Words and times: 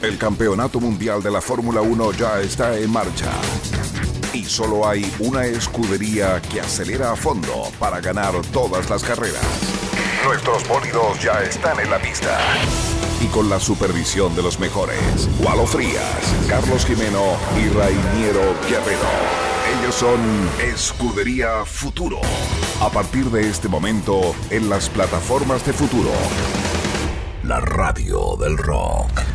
El 0.00 0.16
campeonato 0.16 0.78
mundial 0.78 1.20
de 1.24 1.30
la 1.30 1.40
Fórmula 1.40 1.80
1 1.80 2.12
ya 2.12 2.40
está 2.40 2.78
en 2.78 2.88
marcha. 2.88 3.32
Y 4.32 4.44
solo 4.44 4.88
hay 4.88 5.12
una 5.18 5.44
escudería 5.44 6.40
que 6.40 6.60
acelera 6.60 7.12
a 7.12 7.16
fondo 7.16 7.64
para 7.80 8.00
ganar 8.00 8.32
todas 8.52 8.88
las 8.90 9.02
carreras. 9.02 9.42
Nuestros 10.24 10.68
bólidos 10.68 11.20
ya 11.20 11.42
están 11.42 11.80
en 11.80 11.90
la 11.90 11.98
pista. 11.98 12.38
Y 13.20 13.26
con 13.26 13.50
la 13.50 13.58
supervisión 13.58 14.36
de 14.36 14.42
los 14.42 14.60
mejores, 14.60 15.28
Walo 15.40 15.66
Frías, 15.66 16.36
Carlos 16.48 16.86
Jimeno 16.86 17.36
y 17.56 17.68
Rainiero 17.70 18.54
Guerrero. 18.68 19.08
Ellos 19.80 19.96
son 19.96 20.20
Escudería 20.60 21.64
Futuro. 21.64 22.20
A 22.80 22.88
partir 22.88 23.24
de 23.32 23.48
este 23.48 23.66
momento, 23.66 24.32
en 24.50 24.70
las 24.70 24.88
plataformas 24.88 25.66
de 25.66 25.72
Futuro. 25.72 26.12
La 27.42 27.58
radio 27.58 28.36
del 28.36 28.56
rock. 28.56 29.27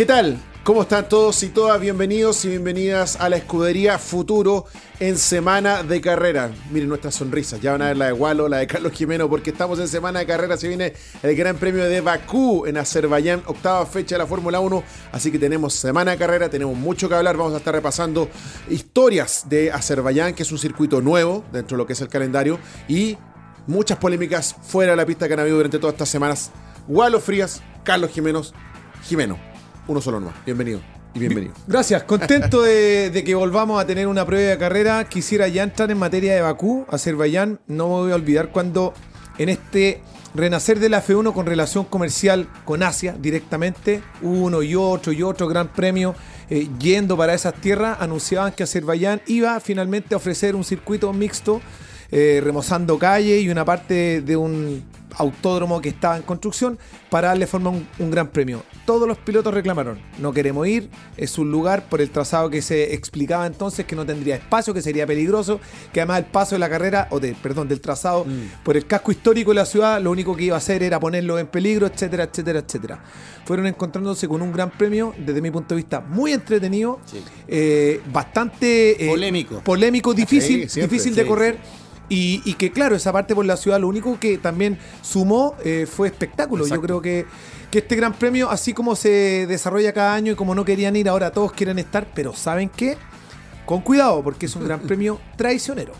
¿Qué 0.00 0.06
tal? 0.06 0.38
¿Cómo 0.64 0.80
están 0.80 1.10
todos 1.10 1.42
y 1.42 1.50
todas? 1.50 1.78
Bienvenidos 1.78 2.46
y 2.46 2.48
bienvenidas 2.48 3.20
a 3.20 3.28
la 3.28 3.36
escudería 3.36 3.98
Futuro 3.98 4.64
en 4.98 5.18
semana 5.18 5.82
de 5.82 6.00
carrera. 6.00 6.50
Miren 6.70 6.88
nuestras 6.88 7.16
sonrisas, 7.16 7.60
ya 7.60 7.72
van 7.72 7.82
a 7.82 7.88
ver 7.88 7.98
la 7.98 8.06
de 8.06 8.14
Walo, 8.14 8.48
la 8.48 8.56
de 8.56 8.66
Carlos 8.66 8.94
Jimeno, 8.94 9.28
porque 9.28 9.50
estamos 9.50 9.78
en 9.78 9.88
semana 9.88 10.20
de 10.20 10.26
carrera. 10.26 10.56
Se 10.56 10.68
viene 10.68 10.94
el 11.22 11.36
Gran 11.36 11.58
Premio 11.58 11.84
de 11.84 12.00
Bakú 12.00 12.64
en 12.64 12.78
Azerbaiyán, 12.78 13.42
octava 13.44 13.84
fecha 13.84 14.14
de 14.14 14.20
la 14.20 14.26
Fórmula 14.26 14.58
1. 14.60 14.82
Así 15.12 15.30
que 15.30 15.38
tenemos 15.38 15.74
semana 15.74 16.12
de 16.12 16.16
carrera, 16.16 16.48
tenemos 16.48 16.78
mucho 16.78 17.06
que 17.06 17.16
hablar. 17.16 17.36
Vamos 17.36 17.52
a 17.52 17.58
estar 17.58 17.74
repasando 17.74 18.30
historias 18.70 19.50
de 19.50 19.70
Azerbaiyán, 19.70 20.32
que 20.32 20.44
es 20.44 20.50
un 20.50 20.58
circuito 20.58 21.02
nuevo 21.02 21.44
dentro 21.52 21.76
de 21.76 21.82
lo 21.82 21.86
que 21.86 21.92
es 21.92 22.00
el 22.00 22.08
calendario, 22.08 22.58
y 22.88 23.18
muchas 23.66 23.98
polémicas 23.98 24.56
fuera 24.62 24.92
de 24.92 24.96
la 24.96 25.04
pista 25.04 25.28
que 25.28 25.34
han 25.34 25.40
habido 25.40 25.58
durante 25.58 25.78
todas 25.78 25.92
estas 25.92 26.08
semanas. 26.08 26.52
Walo 26.88 27.20
Frías, 27.20 27.60
Carlos 27.84 28.10
Jimenos, 28.12 28.54
Jimeno 29.04 29.49
uno 29.90 30.00
solo 30.00 30.20
nomás. 30.20 30.36
Bienvenido. 30.46 30.80
Y 31.14 31.18
bienvenido. 31.18 31.52
Gracias, 31.66 32.04
contento 32.04 32.62
de, 32.62 33.22
que 33.26 33.34
volvamos 33.34 33.82
a 33.82 33.86
tener 33.86 34.06
una 34.06 34.24
prueba 34.24 34.50
de 34.50 34.58
carrera. 34.58 35.04
Quisiera 35.08 35.48
ya 35.48 35.64
entrar 35.64 35.90
en 35.90 35.98
materia 35.98 36.32
de 36.32 36.40
Bakú, 36.40 36.86
Azerbaiyán. 36.88 37.58
No 37.66 37.88
me 37.88 37.94
voy 37.94 38.12
a 38.12 38.14
olvidar 38.14 38.52
cuando 38.52 38.94
en 39.38 39.48
este 39.48 40.00
renacer 40.32 40.78
de 40.78 40.90
la 40.90 41.04
F1 41.04 41.32
con 41.32 41.44
relación 41.44 41.84
comercial 41.86 42.48
con 42.64 42.84
Asia 42.84 43.16
directamente, 43.18 44.00
uno 44.22 44.62
y 44.62 44.76
otro 44.76 45.10
y 45.10 45.24
otro 45.24 45.48
gran 45.48 45.72
premio 45.72 46.14
eh, 46.50 46.68
yendo 46.78 47.16
para 47.16 47.34
esas 47.34 47.54
tierras, 47.54 47.96
anunciaban 48.00 48.52
que 48.52 48.62
Azerbaiyán 48.62 49.22
iba 49.26 49.58
finalmente 49.58 50.14
a 50.14 50.18
ofrecer 50.18 50.54
un 50.54 50.62
circuito 50.62 51.12
mixto, 51.12 51.60
eh, 52.12 52.40
remozando 52.44 52.96
calle 52.96 53.40
y 53.40 53.48
una 53.48 53.64
parte 53.64 54.20
de 54.20 54.36
un 54.36 54.84
autódromo 55.16 55.80
que 55.80 55.88
estaba 55.90 56.16
en 56.16 56.22
construcción 56.22 56.78
para 57.10 57.28
darle 57.28 57.46
forma 57.46 57.70
a 57.70 57.72
un, 57.72 57.88
un, 57.98 58.10
gran 58.10 58.28
premio. 58.28 58.62
Todos 58.84 59.06
los 59.06 59.18
pilotos 59.18 59.52
reclamaron, 59.52 59.98
no 60.18 60.32
queremos 60.32 60.66
ir, 60.66 60.90
es 61.16 61.38
un 61.38 61.50
lugar 61.50 61.88
por 61.88 62.00
el 62.00 62.10
trazado 62.10 62.50
que 62.50 62.62
se 62.62 62.94
explicaba 62.94 63.46
entonces 63.46 63.86
que 63.86 63.96
no 63.96 64.06
tendría 64.06 64.36
espacio, 64.36 64.74
que 64.74 64.82
sería 64.82 65.06
peligroso, 65.06 65.60
que 65.92 66.00
además 66.00 66.18
el 66.18 66.24
paso 66.26 66.54
de 66.54 66.60
la 66.60 66.68
carrera, 66.68 67.08
o 67.10 67.20
de, 67.20 67.34
perdón, 67.34 67.68
del 67.68 67.80
trazado 67.80 68.24
mm. 68.24 68.62
por 68.64 68.76
el 68.76 68.86
casco 68.86 69.12
histórico 69.12 69.50
de 69.50 69.56
la 69.56 69.66
ciudad, 69.66 70.00
lo 70.00 70.10
único 70.10 70.36
que 70.36 70.44
iba 70.44 70.56
a 70.56 70.58
hacer 70.58 70.82
era 70.82 71.00
ponerlo 71.00 71.38
en 71.38 71.46
peligro, 71.46 71.86
etcétera, 71.86 72.24
etcétera, 72.24 72.60
etcétera. 72.60 73.02
Fueron 73.44 73.66
encontrándose 73.66 74.28
con 74.28 74.42
un 74.42 74.52
gran 74.52 74.70
premio, 74.70 75.14
desde 75.18 75.40
mi 75.40 75.50
punto 75.50 75.74
de 75.74 75.80
vista, 75.80 76.00
muy 76.00 76.32
entretenido, 76.32 77.00
sí. 77.04 77.22
eh, 77.48 78.00
bastante 78.12 79.04
eh, 79.04 79.08
polémico, 79.08 79.60
polémico, 79.60 80.14
difícil, 80.14 80.62
sí, 80.62 80.68
siempre, 80.68 80.96
difícil 80.96 81.14
de 81.14 81.26
correr. 81.26 81.58
Y, 82.10 82.42
y, 82.44 82.54
que 82.54 82.72
claro, 82.72 82.96
esa 82.96 83.12
parte 83.12 83.36
por 83.36 83.46
la 83.46 83.56
ciudad, 83.56 83.80
lo 83.80 83.86
único 83.86 84.18
que 84.18 84.36
también 84.36 84.78
sumó 85.00 85.54
eh, 85.64 85.86
fue 85.88 86.08
espectáculo. 86.08 86.64
Exacto. 86.64 86.82
Yo 86.82 86.86
creo 86.86 87.00
que, 87.00 87.24
que 87.70 87.78
este 87.78 87.94
gran 87.94 88.14
premio, 88.14 88.50
así 88.50 88.72
como 88.72 88.96
se 88.96 89.46
desarrolla 89.46 89.92
cada 89.92 90.14
año 90.14 90.32
y 90.32 90.34
como 90.34 90.56
no 90.56 90.64
querían 90.64 90.96
ir, 90.96 91.08
ahora 91.08 91.30
todos 91.30 91.52
quieren 91.52 91.78
estar, 91.78 92.08
pero 92.12 92.34
¿saben 92.34 92.68
qué? 92.68 92.98
Con 93.64 93.82
cuidado, 93.82 94.24
porque 94.24 94.46
es 94.46 94.56
un 94.56 94.64
gran 94.64 94.80
premio 94.88 95.20
traicionero. 95.36 95.92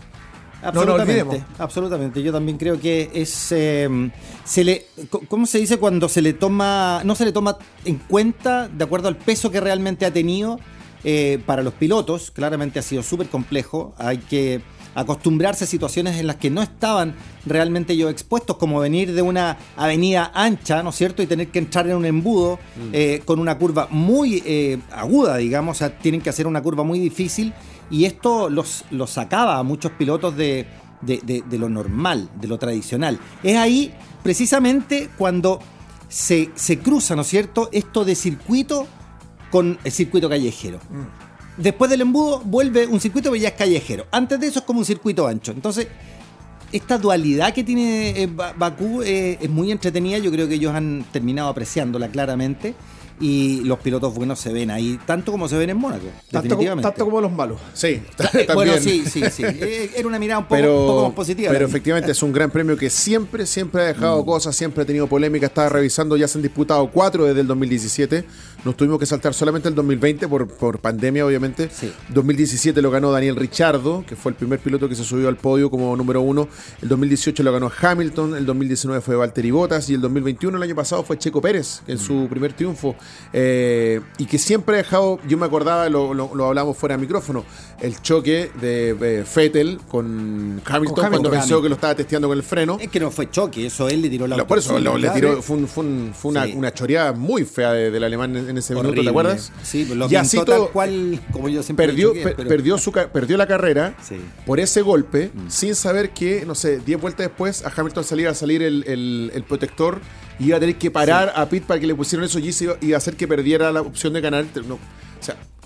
Absolutamente, 0.61 1.23
no, 1.23 1.33
no 1.33 1.45
absolutamente. 1.57 2.21
Yo 2.21 2.31
también 2.31 2.57
creo 2.57 2.79
que 2.79 3.09
es 3.13 3.51
eh, 3.51 4.11
se 4.43 4.63
le 4.63 4.85
¿cómo 5.27 5.45
se 5.45 5.57
dice 5.57 5.77
cuando 5.77 6.07
se 6.07 6.21
le 6.21 6.33
toma 6.33 7.01
no 7.03 7.15
se 7.15 7.25
le 7.25 7.31
toma 7.31 7.57
en 7.83 7.97
cuenta 7.97 8.67
de 8.67 8.83
acuerdo 8.83 9.07
al 9.07 9.17
peso 9.17 9.49
que 9.49 9.59
realmente 9.59 10.05
ha 10.05 10.11
tenido 10.11 10.59
eh, 11.03 11.41
para 11.45 11.63
los 11.63 11.73
pilotos? 11.73 12.29
Claramente 12.29 12.77
ha 12.77 12.83
sido 12.83 13.01
súper 13.01 13.27
complejo. 13.27 13.95
Hay 13.97 14.19
que 14.19 14.61
acostumbrarse 14.95 15.63
a 15.63 15.67
situaciones 15.67 16.19
en 16.19 16.27
las 16.27 16.35
que 16.35 16.49
no 16.49 16.61
estaban 16.61 17.15
realmente 17.45 17.93
ellos 17.93 18.11
expuestos, 18.11 18.57
como 18.57 18.79
venir 18.79 19.13
de 19.13 19.21
una 19.21 19.57
avenida 19.75 20.31
ancha, 20.33 20.83
¿no 20.83 20.89
es 20.89 20.95
cierto? 20.95 21.23
Y 21.23 21.27
tener 21.27 21.47
que 21.47 21.59
entrar 21.59 21.87
en 21.87 21.95
un 21.95 22.05
embudo 22.05 22.59
mm. 22.75 22.89
eh, 22.93 23.21
con 23.25 23.39
una 23.39 23.57
curva 23.57 23.87
muy 23.89 24.43
eh, 24.45 24.79
aguda, 24.91 25.37
digamos, 25.37 25.77
o 25.77 25.79
sea, 25.79 25.97
tienen 25.97 26.21
que 26.21 26.29
hacer 26.29 26.47
una 26.47 26.61
curva 26.61 26.83
muy 26.83 26.99
difícil 26.99 27.53
y 27.89 28.05
esto 28.05 28.49
los, 28.49 28.85
los 28.91 29.09
sacaba 29.09 29.57
a 29.57 29.63
muchos 29.63 29.91
pilotos 29.93 30.35
de, 30.35 30.65
de, 31.01 31.19
de, 31.23 31.43
de, 31.47 31.57
lo 31.57 31.69
normal, 31.69 32.29
de 32.39 32.47
lo 32.47 32.57
tradicional. 32.57 33.19
Es 33.43 33.57
ahí 33.57 33.93
precisamente 34.23 35.09
cuando 35.17 35.59
se, 36.07 36.51
se 36.55 36.79
cruza, 36.79 37.15
¿no 37.15 37.21
es 37.21 37.27
cierto?, 37.27 37.69
esto 37.71 38.05
de 38.05 38.15
circuito 38.15 38.87
con 39.49 39.77
el 39.83 39.91
circuito 39.91 40.29
callejero. 40.29 40.79
Mm 40.89 41.30
después 41.57 41.89
del 41.91 42.01
embudo 42.01 42.39
vuelve 42.39 42.87
un 42.87 42.99
circuito 42.99 43.31
que 43.31 43.39
ya 43.39 43.49
es 43.49 43.55
callejero. 43.55 44.05
Antes 44.11 44.39
de 44.39 44.47
eso 44.47 44.59
es 44.59 44.65
como 44.65 44.79
un 44.79 44.85
circuito 44.85 45.27
ancho. 45.27 45.51
Entonces, 45.51 45.87
esta 46.71 46.97
dualidad 46.97 47.53
que 47.53 47.63
tiene 47.63 48.29
Bakú 48.57 49.01
eh, 49.01 49.37
es 49.41 49.49
muy 49.49 49.71
entretenida. 49.71 50.17
Yo 50.17 50.31
creo 50.31 50.47
que 50.47 50.55
ellos 50.55 50.73
han 50.73 51.05
terminado 51.11 51.49
apreciándola 51.49 52.07
claramente. 52.09 52.75
Y 53.21 53.61
los 53.61 53.79
pilotos 53.79 54.13
buenos 54.13 54.39
se 54.39 54.51
ven 54.51 54.71
ahí, 54.71 54.99
tanto 55.05 55.31
como 55.31 55.47
se 55.47 55.57
ven 55.57 55.69
en 55.69 55.77
Mónaco. 55.77 56.07
Tanto, 56.29 56.57
como, 56.57 56.81
tanto 56.81 57.05
como 57.05 57.21
los 57.21 57.31
malos. 57.31 57.59
Sí, 57.73 58.01
bueno, 58.53 58.73
sí, 58.79 59.03
sí, 59.05 59.21
sí. 59.31 59.43
Era 59.95 60.07
una 60.07 60.19
mirada 60.19 60.39
un 60.39 60.45
poco, 60.45 60.55
pero, 60.55 60.81
un 60.81 60.87
poco 60.87 61.03
más 61.07 61.13
positiva. 61.13 61.51
Pero 61.51 61.65
efectivamente 61.65 62.11
es 62.11 62.23
un 62.23 62.33
gran 62.33 62.49
premio 62.49 62.75
que 62.75 62.89
siempre, 62.89 63.45
siempre 63.45 63.83
ha 63.83 63.85
dejado 63.85 64.21
mm. 64.21 64.25
cosas, 64.25 64.55
siempre 64.55 64.83
ha 64.83 64.85
tenido 64.85 65.07
polémica. 65.07 65.45
Estaba 65.45 65.69
revisando, 65.69 66.17
ya 66.17 66.27
se 66.27 66.37
han 66.37 66.41
disputado 66.41 66.89
cuatro 66.91 67.25
desde 67.25 67.41
el 67.41 67.47
2017. 67.47 68.25
Nos 68.65 68.75
tuvimos 68.75 68.99
que 68.99 69.05
saltar 69.05 69.33
solamente 69.33 69.69
el 69.69 69.75
2020 69.75 70.27
por, 70.27 70.47
por 70.47 70.79
pandemia, 70.79 71.25
obviamente. 71.25 71.69
Sí. 71.71 71.91
2017 72.09 72.81
lo 72.81 72.91
ganó 72.91 73.11
Daniel 73.11 73.35
Richardo, 73.35 74.03
que 74.07 74.15
fue 74.15 74.31
el 74.31 74.35
primer 74.35 74.59
piloto 74.59 74.87
que 74.87 74.95
se 74.95 75.03
subió 75.03 75.27
al 75.27 75.37
podio 75.37 75.69
como 75.69 75.95
número 75.95 76.21
uno. 76.21 76.47
El 76.81 76.89
2018 76.89 77.43
lo 77.43 77.51
ganó 77.51 77.71
Hamilton, 77.81 78.35
el 78.35 78.45
2019 78.45 79.01
fue 79.01 79.15
Valtteri 79.15 79.51
Bottas 79.51 79.89
y 79.89 79.95
el 79.95 80.01
2021, 80.01 80.57
el 80.57 80.63
año 80.63 80.75
pasado, 80.75 81.03
fue 81.03 81.17
Checo 81.17 81.41
Pérez, 81.41 81.81
en 81.87 81.97
su 81.97 82.27
primer 82.29 82.53
triunfo. 82.53 82.95
Eh, 83.33 84.01
y 84.17 84.25
que 84.25 84.37
siempre 84.37 84.75
ha 84.75 84.77
dejado, 84.77 85.19
yo 85.27 85.37
me 85.37 85.45
acordaba, 85.45 85.87
lo, 85.89 86.13
lo, 86.13 86.35
lo 86.35 86.45
hablamos 86.47 86.77
fuera 86.77 86.95
de 86.95 87.01
micrófono, 87.01 87.45
el 87.81 88.01
choque 88.01 88.51
de 88.61 88.91
eh, 88.91 89.25
Fettel 89.25 89.79
con 89.87 90.61
Hamilton, 90.63 90.63
con 90.63 90.75
Hamilton 90.75 91.09
cuando 91.09 91.31
pensó 91.31 91.61
que 91.61 91.69
lo 91.69 91.75
estaba 91.75 91.95
testeando 91.95 92.27
con 92.27 92.37
el 92.37 92.43
freno. 92.43 92.77
Es 92.79 92.89
que 92.89 92.99
no 92.99 93.09
fue 93.11 93.29
choque, 93.29 93.65
eso 93.65 93.89
él 93.89 94.01
le 94.01 94.09
tiró 94.09 94.27
la 94.27 94.37
no, 94.37 94.47
Por 94.47 94.59
eso 94.59 94.79
lo, 94.79 94.97
le 94.97 95.09
tiró, 95.09 95.41
fue, 95.41 95.57
un, 95.57 95.67
fue, 95.67 95.83
un, 95.83 96.13
fue 96.13 96.31
una, 96.31 96.45
sí. 96.45 96.53
una, 96.55 96.73
choreada 96.73 97.13
muy 97.13 97.43
fea 97.43 97.73
de, 97.73 97.91
del 97.91 98.03
alemán 98.03 98.35
en 98.35 98.57
ese 98.57 98.73
Horrible. 98.75 99.01
minuto, 99.01 99.03
¿te 99.03 99.09
acuerdas? 99.09 99.51
Sí, 99.63 99.85
lo 99.85 100.09
y 100.09 100.15
así 100.15 100.37
todo, 100.45 100.69
cual, 100.69 101.19
como 101.31 101.49
yo 101.49 101.63
siempre 101.63 101.87
perdió, 101.87 102.13
perdió, 102.13 102.77
su, 102.77 102.91
perdió 102.91 103.37
la 103.37 103.47
carrera 103.47 103.95
sí. 104.03 104.17
por 104.45 104.59
ese 104.59 104.81
golpe, 104.81 105.31
mm. 105.33 105.49
sin 105.49 105.75
saber 105.75 106.11
que, 106.11 106.45
no 106.45 106.55
sé, 106.55 106.79
10 106.79 107.01
vueltas 107.01 107.27
después 107.27 107.65
a 107.65 107.71
Hamilton 107.75 108.03
salía 108.03 108.29
a 108.29 108.35
salir 108.35 108.61
el, 108.61 108.83
el, 108.87 109.31
el 109.33 109.43
protector 109.43 109.99
y 110.39 110.45
iba 110.47 110.57
a 110.57 110.59
tener 110.59 110.75
que 110.75 110.91
parar 110.91 111.31
sí. 111.35 111.41
a 111.41 111.49
Pitt 111.49 111.63
para 111.63 111.79
que 111.79 111.87
le 111.87 111.95
pusieran 111.95 112.25
eso 112.25 112.39
y 112.39 112.51
iba 112.81 112.95
a 112.95 112.97
hacer 112.97 113.15
que 113.15 113.27
perdiera 113.27 113.71
la 113.71 113.81
opción 113.81 114.13
de 114.13 114.21
ganar. 114.21 114.45
No, 114.67 114.79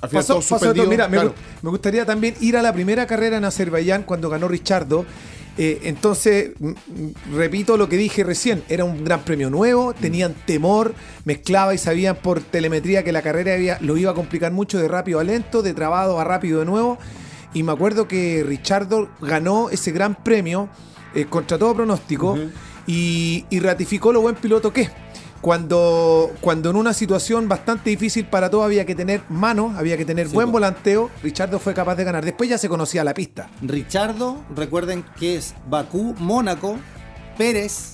al 0.02 0.10
final 0.10 0.24
pasó, 0.24 0.34
todo 0.34 0.42
suspendido. 0.42 0.88
Mira, 0.88 1.08
claro. 1.08 1.30
me, 1.30 1.64
me, 1.64 1.70
gustaría 1.70 2.06
también 2.06 2.36
ir 2.42 2.58
a 2.58 2.62
la 2.62 2.74
primera 2.74 3.08
carrera 3.08 3.38
en 3.38 3.46
Azerbaiyán 3.46 4.04
cuando 4.04 4.30
ganó 4.30 4.48
Richardo. 4.48 5.06
Eh, 5.58 5.82
entonces, 5.84 6.52
repito 7.34 7.78
lo 7.78 7.88
que 7.88 7.96
dije 7.96 8.26
recién, 8.26 8.64
era 8.68 8.84
un 8.84 9.06
gran 9.06 9.22
premio 9.24 9.50
nuevo, 9.50 9.94
tenían 9.94 10.34
temor, 10.46 10.94
mezclaba 11.24 11.74
y 11.74 11.78
sabían 11.78 12.18
por 12.18 12.42
telemetría 12.42 13.04
que 13.04 13.14
la 13.14 13.22
carrera 13.22 13.54
había, 13.54 13.78
lo 13.80 13.96
iba 13.96 14.12
a 14.12 14.14
complicar 14.14 14.52
mucho 14.52 14.78
de 14.80 14.90
rápido 14.90 15.20
a 15.20 15.24
lento, 15.24 15.62
de 15.62 15.74
trabado 15.74 16.20
a 16.20 16.26
rápido 16.26 16.60
de 16.60 16.66
nuevo. 16.66 16.98
Y 17.54 17.64
me 17.64 17.72
acuerdo 17.72 18.06
que 18.06 18.44
Richardo 18.46 19.08
ganó 19.22 19.70
ese 19.70 19.92
gran 19.92 20.16
premio 20.16 20.68
eh, 21.14 21.26
contra 21.26 21.58
todo 21.58 21.74
pronóstico 21.74 22.34
uh 22.34 22.38
-huh. 22.38 22.52
y, 22.86 23.46
y 23.50 23.60
ratificó 23.62 24.12
lo 24.12 24.20
buen 24.20 24.36
piloto 24.36 24.74
que 24.74 24.82
es 24.82 24.92
cuando, 25.46 26.32
cuando 26.42 26.72
en 26.72 26.76
una 26.76 26.92
situación 26.92 27.48
bastante 27.48 27.92
difícil 27.92 28.26
para 28.26 28.50
todo 28.50 28.64
había 28.64 28.84
que 28.84 28.96
tener 28.96 29.22
manos, 29.30 29.76
había 29.78 29.96
que 29.96 30.04
tener 30.04 30.28
sí, 30.28 30.34
buen 30.34 30.52
volanteo, 30.52 31.12
Richardo 31.22 31.60
fue 31.60 31.76
capaz 31.76 31.94
de 31.94 32.04
ganar. 32.04 32.26
Después 32.26 32.50
ya 32.50 32.58
se 32.58 32.68
conocía 32.68 33.04
la 33.04 33.14
pista. 33.14 33.48
Richardo, 33.62 34.40
recuerden 34.56 35.06
que 35.20 35.36
es 35.36 35.54
Bakú, 35.70 36.16
Mónaco, 36.18 36.80
Pérez, 37.38 37.94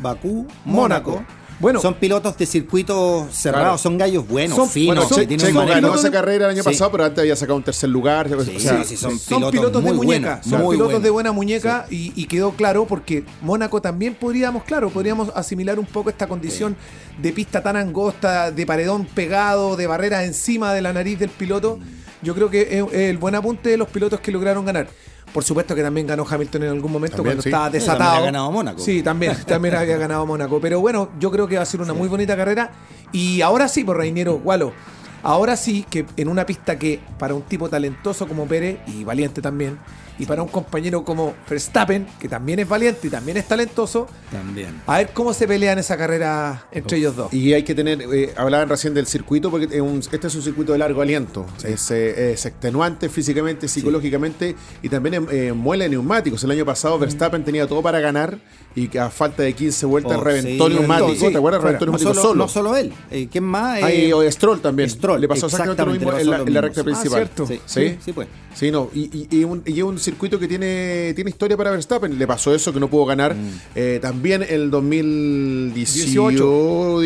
Bakú, 0.00 0.48
Mónaco. 0.64 1.12
Mónaco 1.12 1.37
Bueno, 1.60 1.80
son 1.80 1.94
pilotos 1.94 2.38
de 2.38 2.46
circuitos 2.46 3.34
cerrados, 3.34 3.80
son 3.80 3.98
gallos 3.98 4.26
buenos, 4.28 4.56
son, 4.56 4.68
finos. 4.68 5.08
Bueno, 5.08 5.36
Checo 5.36 5.66
ganó 5.66 5.94
esa 5.94 6.10
carrera 6.10 6.46
el 6.46 6.52
año 6.52 6.62
pasado, 6.62 6.92
pero 6.92 7.04
antes 7.04 7.18
había 7.18 7.34
sacado 7.34 7.56
un 7.56 7.64
tercer 7.64 7.90
lugar. 7.90 8.28
Sí, 8.44 8.58
sí, 8.84 8.96
son, 8.96 9.18
pilotos, 9.50 9.82
de 9.82 9.92
muñeca. 9.92 10.40
son 10.42 10.68
pilotos 10.70 11.02
de 11.02 11.10
buena 11.10 11.32
muñeca 11.32 11.86
y, 11.90 12.28
quedó 12.28 12.52
claro 12.52 12.84
porque 12.84 13.24
Mónaco 13.40 13.80
también 13.80 14.14
podríamos, 14.14 14.64
claro, 14.64 14.90
podríamos 14.90 15.30
asimilar 15.34 15.78
un 15.78 15.86
poco 15.86 16.10
esta 16.10 16.26
condición 16.26 16.76
de 17.20 17.32
pista 17.32 17.62
tan 17.62 17.76
angosta, 17.76 18.50
de 18.50 18.66
paredón 18.66 19.06
pegado, 19.06 19.76
de 19.76 19.86
barrera 19.86 20.24
encima 20.24 20.74
de 20.74 20.82
la 20.82 20.92
nariz 20.92 21.18
del 21.18 21.30
piloto. 21.30 21.78
Yo 22.22 22.34
creo 22.34 22.50
que 22.50 22.78
es 22.78 22.92
el 22.92 23.16
buen 23.18 23.34
apunte 23.34 23.70
de 23.70 23.76
los 23.76 23.88
pilotos 23.88 24.20
que 24.20 24.30
lograron 24.30 24.64
ganar. 24.64 24.88
Por 25.32 25.44
supuesto 25.44 25.74
que 25.74 25.82
también 25.82 26.06
ganó 26.06 26.26
Hamilton 26.28 26.62
en 26.64 26.68
algún 26.70 26.90
momento 26.90 27.22
cuando 27.22 27.42
estaba 27.42 27.70
desatado. 27.70 27.98
También 27.98 28.16
había 28.16 28.26
ganado 28.26 28.52
Mónaco. 28.52 28.80
Sí, 28.80 29.02
también, 29.02 29.36
también 29.46 29.74
había 29.74 29.96
ganado 29.96 30.24
Mónaco. 30.26 30.60
Pero 30.60 30.80
bueno, 30.80 31.10
yo 31.20 31.30
creo 31.30 31.46
que 31.46 31.56
va 31.56 31.62
a 31.62 31.66
ser 31.66 31.80
una 31.80 31.92
muy 31.94 32.08
bonita 32.08 32.36
carrera. 32.36 32.70
Y 33.12 33.42
ahora 33.42 33.68
sí, 33.68 33.84
por 33.84 33.96
Reiniero 33.98 34.38
Gualo. 34.38 34.72
Ahora 35.22 35.56
sí 35.56 35.84
que 35.90 36.06
en 36.16 36.28
una 36.28 36.46
pista 36.46 36.78
que 36.78 37.00
para 37.18 37.34
un 37.34 37.42
tipo 37.42 37.68
talentoso 37.68 38.28
como 38.28 38.46
Pérez 38.46 38.78
y 38.86 39.04
valiente 39.04 39.42
también, 39.42 39.78
y 40.18 40.26
para 40.26 40.42
un 40.42 40.48
compañero 40.48 41.04
como 41.04 41.34
Verstappen, 41.48 42.06
que 42.18 42.28
también 42.28 42.58
es 42.58 42.68
valiente 42.68 43.06
y 43.06 43.10
también 43.10 43.36
es 43.36 43.46
talentoso, 43.46 44.08
también. 44.30 44.80
A 44.86 44.98
ver 44.98 45.10
cómo 45.14 45.32
se 45.32 45.46
pelean 45.46 45.78
esa 45.78 45.96
carrera 45.96 46.66
entre 46.72 46.98
ellos 46.98 47.16
dos. 47.16 47.32
Y 47.32 47.52
hay 47.52 47.62
que 47.62 47.74
tener, 47.74 48.02
eh, 48.02 48.34
hablaban 48.36 48.68
recién 48.68 48.94
del 48.94 49.06
circuito, 49.06 49.50
porque 49.50 49.66
este 49.66 50.26
es 50.26 50.34
un 50.34 50.42
circuito 50.42 50.72
de 50.72 50.78
largo 50.78 51.00
aliento. 51.02 51.46
Es, 51.64 51.90
eh, 51.90 52.32
es, 52.32 52.46
extenuante 52.46 53.08
físicamente, 53.08 53.68
psicológicamente 53.68 54.56
y 54.82 54.88
también 54.88 55.26
eh, 55.30 55.52
muele 55.52 55.88
neumáticos. 55.88 56.42
El 56.44 56.50
año 56.50 56.64
pasado 56.64 56.96
mm. 56.96 57.00
Verstappen 57.00 57.44
tenía 57.44 57.66
todo 57.66 57.82
para 57.82 58.00
ganar 58.00 58.38
y 58.74 58.96
a 58.98 59.10
falta 59.10 59.42
de 59.42 59.52
15 59.52 59.86
vueltas 59.86 60.18
oh, 60.18 60.24
reventó 60.24 60.68
neumático. 60.68 61.30
¿Te 61.30 61.36
acuerdas? 61.36 61.62
Reventó 61.62 61.84
neumático 61.86 62.14
solo, 62.14 62.22
solo, 62.22 62.34
No 62.34 62.48
solo 62.48 62.76
él. 62.76 62.92
¿Quién 63.30 63.44
más? 63.44 63.82
Hay 63.82 64.12
Stroll 64.32 64.60
también. 64.60 64.90
Stroll. 64.90 65.20
Le 65.20 65.28
pasó 65.28 65.46
exactamente, 65.46 65.84
lo 65.84 66.12
mismo 66.12 66.18
en 66.18 66.54
la, 66.54 66.60
recta 66.60 66.82
principal. 66.82 67.30
Ah, 67.38 67.44
sí, 67.46 67.60
sí, 67.66 67.98
sí, 68.04 68.12
pues. 68.12 68.28
Sí, 68.58 68.70
no. 68.72 68.90
Y, 68.92 69.28
y, 69.30 69.44
un, 69.44 69.62
y 69.64 69.80
un 69.82 70.00
circuito 70.00 70.36
que 70.36 70.48
tiene, 70.48 71.12
tiene 71.14 71.30
historia 71.30 71.56
para 71.56 71.70
Verstappen. 71.70 72.18
Le 72.18 72.26
pasó 72.26 72.52
eso, 72.52 72.72
que 72.72 72.80
no 72.80 72.90
pudo 72.90 73.06
ganar. 73.06 73.36
Mm. 73.36 73.60
Eh, 73.76 74.00
también 74.02 74.44
el 74.48 74.68
2018, 74.68 77.00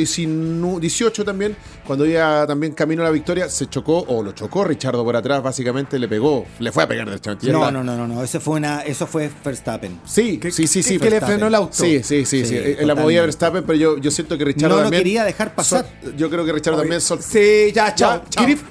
18. 0.81 1.25
también, 1.26 1.54
cuando 1.87 2.06
iba 2.06 2.46
también 2.46 2.72
camino 2.72 3.02
a 3.02 3.04
la 3.04 3.10
victoria, 3.10 3.50
se 3.50 3.66
chocó, 3.66 4.02
o 4.08 4.22
lo 4.22 4.32
chocó 4.32 4.64
Richardo 4.64 5.04
por 5.04 5.14
atrás, 5.14 5.43
básicamente 5.43 5.99
le 5.99 6.08
pegó, 6.08 6.46
le 6.58 6.72
fue 6.72 6.84
a 6.84 6.88
pegar 6.88 7.06
derechamente. 7.06 7.52
No, 7.52 7.70
no, 7.70 7.84
no, 7.84 7.98
no, 7.98 8.08
no, 8.08 8.22
eso 8.22 8.40
fue, 8.40 8.56
una, 8.56 8.81
eso 8.81 9.06
fue 9.06 9.31
Verstappen. 9.44 10.00
Sí, 10.06 10.40
sí, 10.50 10.66
sí, 10.66 10.82
sí. 10.82 10.98
Que 10.98 11.10
le 11.10 11.20
frenó 11.20 11.48
el 11.48 11.55
auto. 11.55 11.75
Sí, 11.75 12.02
sí, 12.02 12.25
sí, 12.25 12.46
sí. 12.46 12.56
En 12.56 12.87
la 12.87 12.94
movida 12.94 13.20
Verstappen, 13.20 13.62
pero 13.64 13.78
yo, 13.78 13.98
yo 13.98 14.10
siento 14.10 14.38
que 14.38 14.46
Richardo 14.46 14.76
no 14.76 14.82
también... 14.84 15.00
No 15.00 15.05
quería 15.05 15.25
dejar 15.25 15.55
pasar. 15.55 15.84
yo 16.16 16.31
creo 16.31 16.46
que 16.46 16.52
Richardo 16.52 16.78
también... 16.78 17.02
Sol... 17.02 17.19
Sí, 17.22 17.72
ya, 17.75 17.94
chao. 17.94 18.22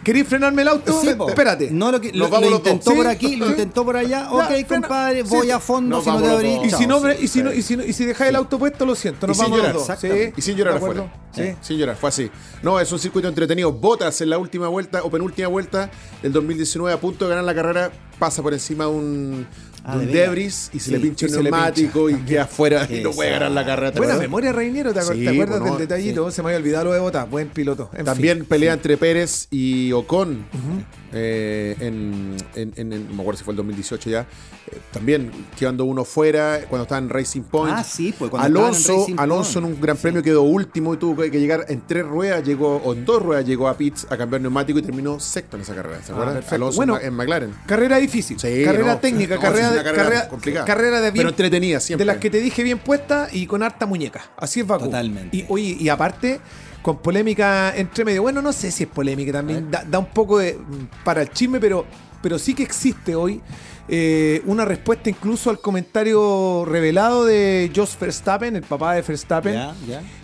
¿Querís 0.03 0.27
frenarme 0.27 0.63
el 0.63 0.69
auto? 0.69 0.99
Sí, 0.99 1.09
Espérate. 1.09 1.69
No, 1.69 1.91
lo, 1.91 2.01
que, 2.01 2.11
lo, 2.11 2.27
lo 2.27 2.70
intentó 2.71 2.95
por 2.95 3.07
aquí, 3.07 3.35
lo 3.35 3.47
intentó 3.47 3.85
por 3.85 3.97
allá. 3.97 4.31
Ok, 4.31 4.67
compadre, 4.67 5.23
voy 5.23 5.51
a 5.51 5.59
fondo 5.59 6.01
si 6.01 6.09
no 6.09 6.21
te 6.21 6.29
abrí. 6.29 6.59
Y 6.63 6.69
si 6.69 6.87
no, 6.87 7.11
y 7.11 7.27
si 7.27 7.43
no, 7.43 7.53
y 7.53 7.61
si, 7.61 7.73
y 7.75 7.93
si 7.93 8.05
dejáis 8.05 8.29
el 8.29 8.35
auto 8.35 8.57
puesto, 8.59 8.85
lo 8.85 8.95
siento, 8.95 9.27
nos 9.27 9.37
vamos 9.37 9.59
los 9.59 9.87
dos. 9.87 10.03
Y 10.35 10.41
sin 10.41 10.55
llorar 10.55 10.77
afuera. 10.77 11.13
Sí. 11.31 11.55
Sin 11.61 11.77
llorar, 11.77 11.95
fue 11.95 12.09
así. 12.09 12.29
No, 12.61 12.79
es 12.79 12.91
un 12.91 12.99
circuito 12.99 13.27
entretenido. 13.27 13.71
Botas 13.71 14.19
en 14.21 14.29
la 14.29 14.37
última 14.37 14.67
vuelta 14.67 15.03
o 15.03 15.09
penúltima 15.09 15.47
vuelta 15.47 15.89
del 16.21 16.33
2019 16.33 16.93
a 16.93 16.99
punto 16.99 17.25
de 17.25 17.29
ganar 17.29 17.45
la 17.45 17.55
carrera, 17.55 17.91
pasa 18.19 18.41
por 18.41 18.53
encima 18.53 18.87
de 19.83 19.97
un, 19.97 20.09
ah, 20.09 20.11
debris 20.11 20.69
y 20.73 20.79
se 20.79 20.91
le 20.91 20.99
pincha 20.99 21.25
un 21.25 21.43
neumático 21.43 22.09
y 22.09 22.15
queda 22.17 22.43
afuera 22.43 22.87
y 22.89 23.01
no 23.01 23.11
puede 23.11 23.31
ganar 23.31 23.51
la 23.51 23.65
carrera. 23.65 23.91
Buena 23.97 24.17
memoria, 24.17 24.51
Reiniero, 24.51 24.93
¿te, 24.93 24.99
acuerdas 24.99 25.63
del 25.63 25.77
detallito? 25.77 26.29
Se 26.31 26.41
me 26.41 26.49
había 26.49 26.59
olvidado 26.59 26.85
lo 26.85 26.93
de 26.93 26.99
Botas, 26.99 27.29
buen 27.29 27.49
piloto. 27.49 27.89
También 28.03 28.45
pelea 28.45 28.73
entre 28.73 28.97
Pérez 28.97 29.47
y 29.49 29.91
Ocon. 29.91 30.45
Eh, 31.13 31.75
en, 31.79 32.37
en, 32.55 32.89
no 32.89 33.15
me 33.15 33.21
acuerdo 33.21 33.37
si 33.37 33.43
fue 33.43 33.51
el 33.51 33.57
2018 33.57 34.09
ya, 34.09 34.21
eh, 34.21 34.77
también 34.93 35.29
quedando 35.59 35.83
uno 35.83 36.05
fuera 36.05 36.61
cuando 36.69 36.83
estaba 36.83 36.99
en 36.99 37.09
Racing 37.09 37.41
Point. 37.41 37.75
Ah, 37.77 37.83
sí, 37.83 38.13
pues 38.17 38.31
Alonso, 38.33 39.07
en 39.09 39.19
Alonso 39.19 39.59
en 39.59 39.65
un 39.65 39.81
gran 39.81 39.97
premio 39.97 40.23
quedó 40.23 40.43
último 40.43 40.93
y 40.93 40.97
tuvo 40.97 41.23
que, 41.23 41.29
llegar 41.29 41.65
en 41.67 41.81
tres 41.85 42.05
ruedas, 42.05 42.45
llegó, 42.45 42.77
o 42.77 42.93
en 42.93 43.03
dos 43.03 43.21
ruedas 43.21 43.45
llegó 43.45 43.67
a 43.67 43.75
Pitts 43.75 44.07
a 44.09 44.15
cambiar 44.15 44.41
neumático 44.41 44.79
y 44.79 44.83
terminó 44.83 45.19
sexto 45.19 45.57
en 45.57 45.63
esa 45.63 45.75
carrera. 45.75 46.01
¿Se 46.01 46.13
acuerdan? 46.13 46.37
Ah, 46.37 46.55
Alonso 46.55 46.77
bueno, 46.77 46.97
en 46.97 47.13
McLaren. 47.13 47.53
Carrera 47.65 47.97
difícil, 47.97 48.37
carrera 48.37 49.01
técnica, 49.01 49.37
carrera, 49.37 49.70
carrera, 49.75 50.27
complicada. 50.27 50.65
Carrera 50.65 51.01
de 51.01 51.11
bien, 51.11 51.23
Pero 51.23 51.29
entretenida 51.29 51.79
siempre. 51.79 52.05
De 52.05 52.11
las 52.11 52.21
que 52.21 52.29
te 52.29 52.39
dije 52.39 52.63
bien 52.63 52.79
puesta 52.79 53.27
y 53.31 53.45
con 53.47 53.63
harta 53.63 53.85
muñeca. 53.85 54.31
Así 54.37 54.61
es 54.61 54.67
Baku. 54.67 54.85
Totalmente. 54.85 55.35
Y, 55.35 55.45
oye, 55.49 55.77
y 55.79 55.89
aparte 55.89 56.39
con 56.81 56.97
polémica 56.97 57.75
entre 57.75 58.05
medio. 58.05 58.23
Bueno, 58.23 58.41
no 58.41 58.51
sé 58.53 58.71
si 58.71 58.83
es 58.83 58.89
polémica 58.89 59.31
también, 59.31 59.69
da, 59.69 59.99
un 59.99 60.07
poco 60.07 60.39
de, 60.39 60.57
para 61.03 61.21
el 61.21 61.29
chisme, 61.29 61.59
pero, 61.59 61.85
pero 62.21 62.39
sí 62.39 62.53
que 62.53 62.63
existe 62.63 63.15
hoy 63.15 63.41
eh, 63.87 64.41
una 64.45 64.65
respuesta 64.65 65.09
incluso 65.09 65.49
al 65.49 65.59
comentario 65.59 66.65
revelado 66.65 67.25
de 67.25 67.71
Jos 67.75 67.97
Verstappen, 67.99 68.55
el 68.55 68.63
papá 68.63 68.95
de 68.95 69.01
Verstappen, 69.01 69.59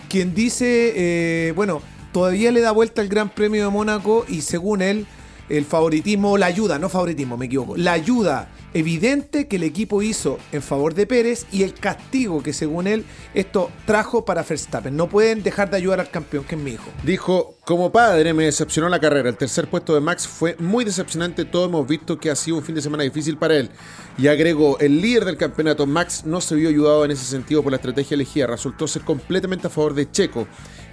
quien 0.10 0.34
dice, 0.34 0.94
eh, 0.96 1.54
bueno, 1.56 1.82
todavía 2.12 2.52
le 2.52 2.62
da 2.62 2.72
vuelta 2.72 3.02
el 3.02 3.10
Gran 3.10 3.30
Premio 3.30 3.66
de 3.66 3.70
Mónaco 3.70 4.26
y 4.28 4.42
según 4.42 4.82
él, 4.82 5.06
el 5.50 5.66
favoritismo, 5.66 6.38
la 6.38 6.48
ayuda, 6.48 6.80
no 6.80 6.90
favoritismo, 6.90 7.38
me 7.38 7.46
equivoco, 7.46 7.78
la 7.78 7.94
ayuda 7.94 8.50
evidente 8.74 9.48
que 9.48 9.56
el 9.56 9.64
equipo 9.64 10.02
hizo 10.02 10.40
en 10.52 10.62
favor 10.62 10.94
de 10.94 11.08
Pérez 11.08 11.46
y 11.52 11.64
el 11.64 11.74
castigo 11.74 12.44
que 12.44 12.54
según 12.54 12.88
él 12.88 13.06
esto 13.34 13.72
trajo 13.86 14.26
para 14.26 14.44
Verstappen. 14.44 14.96
No 14.96 15.10
pueden 15.10 15.44
dejar 15.44 15.70
de 15.70 15.78
ayudar 15.78 16.00
al 16.00 16.10
campeón, 16.10 16.44
que 16.44 16.56
es 16.56 16.62
mi 16.62 16.72
hijo. 16.72 16.90
Dijo, 17.04 17.56
como 17.66 17.92
padre 17.92 18.34
me 18.34 18.46
decepcionó 18.46 18.90
la 18.90 19.00
carrera. 19.00 19.30
El 19.30 19.38
tercer 19.38 19.70
puesto 19.70 19.94
de 19.94 20.02
Max 20.02 20.28
fue 20.28 20.56
muy 20.60 20.86
decepcionante. 20.86 21.46
Todos 21.46 21.70
hemos 21.70 21.88
visto 21.88 22.20
que 22.20 22.30
ha 22.30 22.36
sido 22.36 22.58
un 22.58 22.64
fin 22.64 22.76
de 22.76 22.82
semana 22.82 23.04
difícil 23.04 23.38
para 23.38 23.56
él. 23.56 23.70
Y 24.18 24.28
agregó, 24.28 24.78
el 24.80 25.02
líder 25.02 25.26
del 25.26 25.38
campeonato, 25.38 25.86
Max, 25.86 26.26
no 26.26 26.42
se 26.42 26.56
vio 26.56 26.70
ayudado 26.70 27.06
en 27.06 27.12
ese 27.12 27.26
sentido 27.26 27.64
por 27.64 27.72
la 27.72 27.78
estrategia 27.78 28.16
elegida. 28.16 28.48
Resultó 28.48 28.88
ser 28.88 29.04
completamente 29.04 29.68
a 29.68 29.70
favor 29.70 29.94
de 29.94 30.10
Checo. 30.12 30.48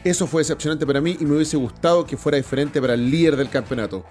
Eso 0.05 0.27
fue 0.27 0.43
decepcionante 0.43 0.87
para 0.87 1.01
mí 1.01 1.17
y 1.19 1.25
me 1.25 1.37
hubiese 1.37 1.57
gustado 1.57 2.07
que 2.07 2.17
fuera 2.17 2.37
diferente 2.37 2.81
para 2.81 2.95
el 2.95 3.11
líder 3.11 3.37
del 3.37 3.49
campeonato. 3.49 4.05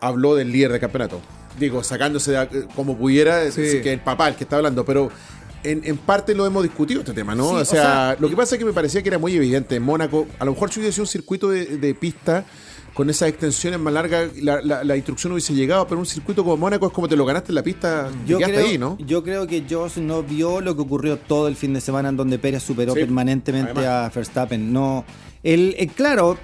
Habló 0.00 0.34
del 0.34 0.52
líder 0.52 0.72
del 0.72 0.80
campeonato 0.80 1.20
digo, 1.58 1.82
sacándose 1.82 2.34
eh, 2.34 2.48
como 2.74 2.96
pudiera, 2.96 3.48
que 3.50 3.92
el 3.92 4.00
papá 4.00 4.28
el 4.28 4.36
que 4.36 4.44
está 4.44 4.56
hablando, 4.56 4.84
pero 4.84 5.10
en, 5.64 5.96
parte 5.98 6.34
lo 6.34 6.46
hemos 6.46 6.62
discutido 6.62 7.00
este 7.00 7.12
tema, 7.12 7.34
¿no? 7.34 7.50
o, 7.50 7.64
sea, 7.64 8.16
lo 8.18 8.28
que 8.28 8.36
pasa 8.36 8.54
es 8.54 8.58
que 8.58 8.64
me 8.64 8.72
parecía 8.72 9.02
que 9.02 9.08
era 9.08 9.18
muy 9.18 9.34
evidente. 9.34 9.76
En 9.76 9.82
Mónaco, 9.82 10.26
a 10.38 10.44
lo 10.44 10.52
mejor 10.52 10.72
si 10.72 10.80
hubiese 10.80 10.94
sido 10.94 11.04
un 11.04 11.08
circuito 11.08 11.48
de, 11.48 11.94
pista 11.94 12.44
con 12.94 13.10
esas 13.10 13.28
extensiones 13.28 13.78
más 13.78 13.92
largas, 13.92 14.30
la, 14.40 14.96
instrucción 14.96 15.32
hubiese 15.32 15.54
llegado, 15.54 15.86
pero 15.86 15.98
un 15.98 16.06
circuito 16.06 16.42
como 16.42 16.56
Mónaco 16.56 16.86
es 16.86 16.92
como 16.92 17.08
te 17.08 17.16
lo 17.16 17.24
ganaste 17.24 17.50
en 17.50 17.56
la 17.56 17.62
pista 17.62 18.08
yo 18.26 18.38
creo, 18.38 18.66
ahí, 18.66 18.78
¿no? 18.78 18.96
Yo 19.00 19.22
creo 19.22 19.46
que 19.46 19.64
Joss 19.68 19.98
no 19.98 20.22
vio 20.22 20.60
lo 20.60 20.74
que 20.74 20.82
ocurrió 20.82 21.16
todo 21.16 21.48
el 21.48 21.56
fin 21.56 21.74
de 21.74 21.80
semana 21.80 22.08
en 22.08 22.16
donde 22.16 22.38
Pérez 22.38 22.62
superó 22.62 22.94
permanentemente 22.94 23.86
a 23.86 24.10
Verstappen. 24.14 24.72
No, 24.72 25.04
él, 25.42 25.74
eh, 25.78 25.86
claro, 25.88 26.38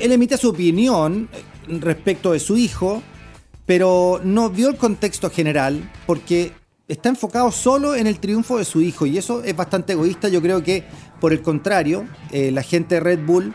él 0.00 0.12
emite 0.12 0.36
su 0.36 0.50
opinión 0.50 1.28
respecto 1.68 2.32
de 2.32 2.40
su 2.40 2.56
hijo, 2.56 3.02
pero 3.66 4.20
no 4.22 4.50
vio 4.50 4.68
el 4.68 4.76
contexto 4.76 5.30
general 5.30 5.90
porque 6.06 6.52
está 6.88 7.08
enfocado 7.08 7.50
solo 7.50 7.94
en 7.94 8.06
el 8.06 8.18
triunfo 8.18 8.58
de 8.58 8.64
su 8.64 8.80
hijo 8.80 9.06
y 9.06 9.18
eso 9.18 9.42
es 9.42 9.56
bastante 9.56 9.94
egoísta. 9.94 10.28
Yo 10.28 10.42
creo 10.42 10.62
que, 10.62 10.84
por 11.20 11.32
el 11.32 11.42
contrario, 11.42 12.06
eh, 12.30 12.50
la 12.50 12.62
gente 12.62 12.96
de 12.96 13.00
Red 13.00 13.24
Bull 13.24 13.52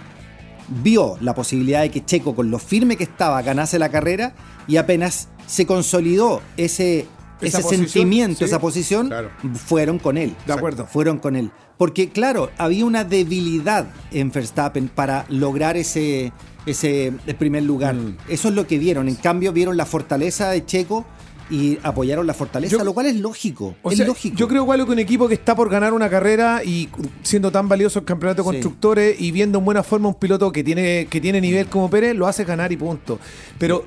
vio 0.84 1.18
la 1.22 1.34
posibilidad 1.36 1.82
de 1.82 1.92
que 1.92 2.06
Checo, 2.06 2.36
con 2.36 2.51
lo 2.51 2.60
firme 2.60 2.96
que 2.96 3.04
estaba, 3.04 3.42
ganase 3.42 3.80
la 3.80 3.89
carrera 3.89 4.34
y 4.68 4.78
apenas 4.78 5.30
se 5.48 5.66
consolidó 5.66 6.42
ese, 6.58 7.08
ese 7.42 7.63
sentimiento, 7.63 8.46
esa 8.46 8.60
posición, 8.60 9.12
fueron 9.56 10.00
con 10.00 10.18
él. 10.18 10.36
De 10.46 10.54
acuerdo. 10.54 10.86
Fueron 10.86 11.18
con 11.20 11.36
él. 11.36 11.51
Porque, 11.78 12.10
claro, 12.10 12.51
había 12.58 12.86
una 12.86 13.04
debilidad 13.04 13.88
en 14.12 14.32
Verstappen 14.32 14.89
para 14.89 15.25
lograr 15.30 15.78
ese, 15.78 16.34
ese 16.71 17.13
primer 17.38 17.63
lugar. 17.63 17.95
Mm. 17.95 18.17
Eso 18.27 18.49
es 18.49 18.55
lo 18.55 18.67
que 18.67 18.77
vieron. 18.77 19.07
En 19.07 19.15
cambio, 19.15 19.51
vieron 19.53 19.77
la 19.77 19.85
fortaleza 19.85 20.49
de 20.49 20.65
Checo 20.65 21.05
y 21.49 21.79
apoyaron 21.81 22.27
la 22.27 22.33
fortaleza, 22.33 22.83
lo 22.83 22.93
cual 22.93 23.07
es 23.07 23.15
lógico. 23.15 23.75
es 23.89 23.99
lógico. 23.99 24.35
Yo 24.35 24.47
creo 24.47 24.63
igual 24.63 24.85
que 24.85 24.91
un 24.91 24.99
equipo 24.99 25.27
que 25.27 25.33
está 25.33 25.55
por 25.55 25.69
ganar 25.69 25.93
una 25.93 26.09
carrera 26.09 26.63
y 26.63 26.89
siendo 27.23 27.51
tan 27.51 27.67
valioso 27.67 27.99
el 27.99 28.05
campeonato 28.05 28.43
de 28.43 28.45
constructores 28.45 29.19
y 29.19 29.31
viendo 29.31 29.57
en 29.59 29.65
buena 29.65 29.81
forma 29.81 30.09
un 30.09 30.15
piloto 30.15 30.51
que 30.51 30.63
tiene, 30.63 31.07
que 31.09 31.19
tiene 31.19 31.41
nivel 31.41 31.67
como 31.67 31.89
Pérez, 31.89 32.15
lo 32.15 32.27
hace 32.27 32.43
ganar 32.45 32.71
y 32.71 32.77
punto. 32.77 33.19
Pero 33.57 33.83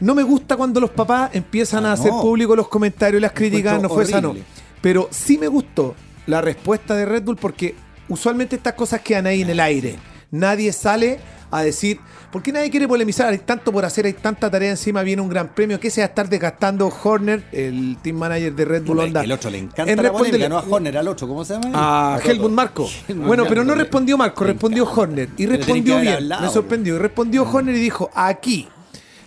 no 0.00 0.14
me 0.14 0.22
gusta 0.22 0.56
cuando 0.56 0.80
los 0.80 0.90
papás 0.90 1.30
empiezan 1.32 1.86
a 1.86 1.90
ah, 1.90 1.94
hacer 1.94 2.10
público 2.10 2.54
los 2.54 2.68
comentarios 2.68 3.18
y 3.20 3.22
las 3.22 3.32
críticas, 3.32 3.80
no 3.80 3.88
fue 3.88 4.04
sano. 4.04 4.34
Pero 4.82 5.08
sí 5.10 5.38
me 5.38 5.48
gustó 5.48 5.94
la 6.26 6.40
respuesta 6.40 6.94
de 6.94 7.06
Red 7.06 7.24
Bull 7.24 7.36
porque 7.36 7.74
usualmente 8.08 8.56
estas 8.56 8.74
cosas 8.74 9.00
quedan 9.00 9.26
ahí 9.26 9.42
en 9.42 9.50
el 9.50 9.60
aire. 9.60 9.96
Nadie 10.30 10.72
sale 10.72 11.18
a 11.50 11.62
decir, 11.62 12.00
¿por 12.30 12.42
qué 12.42 12.52
nadie 12.52 12.70
quiere 12.70 12.86
polemizar? 12.86 13.28
Hay 13.32 13.38
tanto 13.38 13.72
por 13.72 13.84
hacer, 13.84 14.06
hay 14.06 14.12
tanta 14.12 14.50
tarea 14.50 14.70
encima, 14.70 15.02
viene 15.02 15.22
un 15.22 15.28
gran 15.28 15.48
premio. 15.48 15.80
¿Qué 15.80 15.90
se 15.90 16.00
va 16.00 16.06
a 16.06 16.08
estar 16.08 16.28
desgastando 16.28 16.92
Horner, 17.02 17.44
el 17.52 17.96
team 18.02 18.16
manager 18.16 18.54
de 18.54 18.64
Red 18.64 18.84
Bull 18.84 19.00
Honda? 19.00 19.22
El 19.22 19.32
otro 19.32 19.50
le 19.50 19.58
encanta 19.58 19.92
en 19.92 20.02
la 20.02 20.12
polémica, 20.12 20.48
no 20.48 20.58
a 20.58 20.64
Horner, 20.68 20.98
al 20.98 21.08
otro, 21.08 21.26
¿cómo 21.28 21.44
se 21.44 21.54
llama? 21.54 21.70
A 21.74 22.20
Helmut 22.24 22.52
Marco. 22.52 22.88
bueno, 23.14 23.44
pero 23.48 23.64
no 23.64 23.74
respondió 23.74 24.16
Marco, 24.16 24.44
respondió 24.44 24.84
Horner. 24.84 25.28
Y 25.36 25.46
respondió 25.46 26.00
bien, 26.00 26.28
me 26.28 26.48
sorprendió. 26.48 26.96
Y 26.96 26.98
respondió 26.98 27.44
mm. 27.44 27.54
Horner 27.54 27.74
y 27.74 27.80
dijo, 27.80 28.10
aquí 28.14 28.68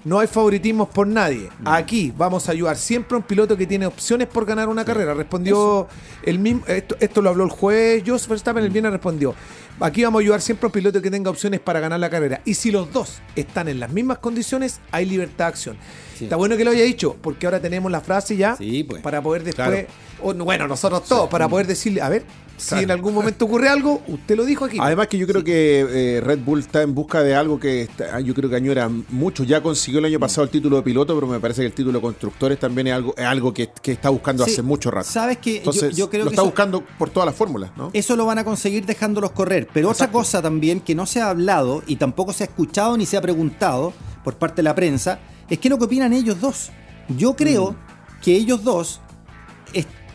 no 0.03 0.19
hay 0.19 0.27
favoritismos 0.27 0.89
por 0.89 1.07
nadie. 1.07 1.49
Mm. 1.59 1.67
Aquí 1.67 2.13
vamos 2.15 2.49
a 2.49 2.51
ayudar 2.51 2.77
siempre 2.77 3.15
a 3.15 3.17
un 3.17 3.23
piloto 3.23 3.55
que 3.57 3.65
tiene 3.65 3.85
opciones 3.85 4.27
por 4.27 4.45
ganar 4.45 4.69
una 4.69 4.85
carrera. 4.85 5.13
Respondió 5.13 5.87
el 6.23 6.39
mismo, 6.39 6.63
esto, 6.67 7.21
lo 7.21 7.29
habló 7.29 7.43
el 7.43 7.49
juez 7.49 8.03
Jos 8.05 8.27
Verstappen, 8.27 8.63
el 8.63 8.69
mm. 8.69 8.73
viernes 8.73 8.93
respondió. 8.93 9.35
Aquí 9.79 10.03
vamos 10.03 10.19
a 10.19 10.21
ayudar 10.21 10.41
siempre 10.41 10.65
a 10.65 10.67
un 10.67 10.73
piloto 10.73 11.01
que 11.01 11.09
tenga 11.09 11.29
opciones 11.29 11.59
para 11.59 11.79
ganar 11.79 11.99
la 11.99 12.09
carrera. 12.09 12.41
Y 12.45 12.53
si 12.53 12.71
los 12.71 12.91
dos 12.93 13.21
están 13.35 13.67
en 13.67 13.79
las 13.79 13.91
mismas 13.91 14.19
condiciones, 14.19 14.79
hay 14.91 15.05
libertad 15.05 15.45
de 15.45 15.49
acción. 15.49 15.77
Está 16.19 16.35
bueno 16.35 16.55
que 16.55 16.63
lo 16.63 16.71
haya 16.71 16.83
dicho, 16.83 17.17
porque 17.21 17.47
ahora 17.47 17.59
tenemos 17.59 17.91
la 17.91 17.99
frase 17.99 18.37
ya 18.37 18.55
pues. 18.55 19.01
para 19.01 19.21
poder 19.21 19.43
después, 19.43 19.87
bueno, 20.21 20.67
nosotros 20.67 21.03
todos, 21.05 21.29
para 21.29 21.49
poder 21.49 21.67
decirle, 21.67 22.01
a 22.01 22.09
ver, 22.09 22.23
si 22.63 22.75
en 22.75 22.91
algún 22.91 23.13
momento 23.13 23.45
ocurre 23.45 23.67
algo, 23.67 24.01
usted 24.07 24.37
lo 24.37 24.45
dijo 24.45 24.65
aquí. 24.65 24.77
Además 24.79 25.07
que 25.07 25.17
yo 25.17 25.27
creo 25.27 25.43
que 25.43 25.85
eh, 26.17 26.21
Red 26.21 26.39
Bull 26.39 26.59
está 26.59 26.81
en 26.81 26.95
busca 26.95 27.21
de 27.21 27.35
algo 27.35 27.59
que 27.59 27.89
yo 28.23 28.33
creo 28.33 28.49
que 28.49 28.55
añora 28.55 28.89
mucho. 29.09 29.43
Ya 29.43 29.61
consiguió 29.61 29.99
el 29.99 30.05
año 30.05 30.19
pasado 30.19 30.45
el 30.45 30.49
título 30.49 30.77
de 30.77 30.83
piloto, 30.83 31.13
pero 31.13 31.27
me 31.27 31.39
parece 31.39 31.61
que 31.61 31.67
el 31.67 31.73
título 31.73 31.99
de 31.99 32.01
constructores 32.01 32.59
también 32.59 32.87
es 32.87 32.93
algo, 32.93 33.13
es 33.17 33.25
algo 33.25 33.53
que, 33.53 33.69
está 33.83 34.09
buscando 34.09 34.43
hace 34.43 34.61
mucho 34.61 34.91
rato. 34.91 35.09
Sabes 35.09 35.37
que 35.37 35.61
yo, 35.93 36.09
creo 36.09 36.23
lo 36.23 36.29
que 36.29 36.35
está 36.35 36.43
buscando 36.43 36.83
por 36.97 37.09
todas 37.09 37.27
las 37.27 37.35
fórmulas, 37.35 37.71
¿no? 37.75 37.91
Eso 37.93 38.15
lo 38.15 38.25
van 38.25 38.39
a 38.39 38.43
conseguir 38.43 38.85
dejándolos 38.85 39.31
correr. 39.31 39.67
Pero 39.73 39.89
otra 39.89 40.09
cosa 40.09 40.41
también 40.41 40.79
que 40.79 40.95
no 40.95 41.05
se 41.05 41.21
ha 41.21 41.29
hablado 41.29 41.83
y 41.85 41.97
tampoco 41.97 42.31
se 42.33 42.43
ha 42.43 42.47
escuchado 42.47 42.97
ni 42.97 43.05
se 43.05 43.17
ha 43.17 43.21
preguntado 43.21 43.93
por 44.23 44.35
parte 44.35 44.57
de 44.57 44.63
la 44.63 44.75
prensa 44.75 45.19
es 45.49 45.59
que 45.59 45.69
lo 45.69 45.77
que 45.77 45.85
opinan 45.85 46.13
ellos 46.13 46.39
dos. 46.39 46.71
Yo 47.17 47.35
creo 47.35 47.71
mm. 47.71 48.21
que 48.21 48.35
ellos 48.35 48.63
dos, 48.63 49.01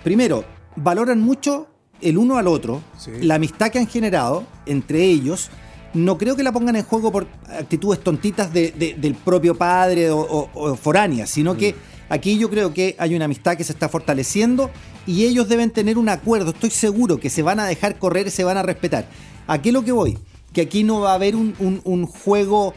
primero, 0.03 0.45
valoran 0.77 1.21
mucho 1.21 1.69
el 2.01 2.19
uno 2.19 2.39
al 2.39 2.47
otro, 2.47 2.83
la 3.21 3.37
amistad 3.37 3.71
que 3.71 3.79
han 3.79 3.87
generado 3.87 4.45
entre 4.67 5.05
ellos, 5.05 5.51
no 5.95 6.19
creo 6.19 6.37
que 6.37 6.43
la 6.43 6.53
pongan 6.53 6.77
en 6.77 6.85
juego 6.85 7.11
por 7.11 7.27
actitudes 7.49 8.01
tontitas 8.01 8.53
del 8.53 9.17
propio 9.25 9.57
padre 9.57 10.11
o, 10.11 10.49
o, 10.55 10.77
foráneas, 10.77 11.31
sino 11.31 11.57
que 11.57 11.73
mm. 11.73 12.13
aquí 12.13 12.39
yo 12.39 12.51
creo 12.51 12.73
que 12.73 12.95
hay 12.99 13.15
una 13.15 13.25
amistad 13.25 13.57
que 13.57 13.65
se 13.65 13.73
está 13.73 13.89
fortaleciendo 13.89 14.71
y 15.07 15.25
ellos 15.25 15.49
deben 15.49 15.71
tener 15.71 15.99
un 15.99 16.09
acuerdo. 16.09 16.51
Estoy 16.51 16.71
seguro 16.71 17.19
que 17.19 17.31
se 17.31 17.43
van 17.43 17.61
a 17.61 17.67
dejar 17.67 17.99
correr 17.99 18.27
y 18.27 18.31
se 18.31 18.45
van 18.45 18.59
a 18.59 18.63
respetar. 18.63 19.07
¿A 19.47 19.61
qué 19.63 19.71
es 19.71 19.73
lo 19.73 19.85
que 19.85 19.93
voy? 19.93 20.19
Que 20.53 20.63
aquí 20.63 20.85
no 20.85 21.01
va 21.01 21.13
a 21.13 21.15
haber 21.15 21.35
un, 21.35 21.55
un 21.85 22.07
juego 22.07 22.75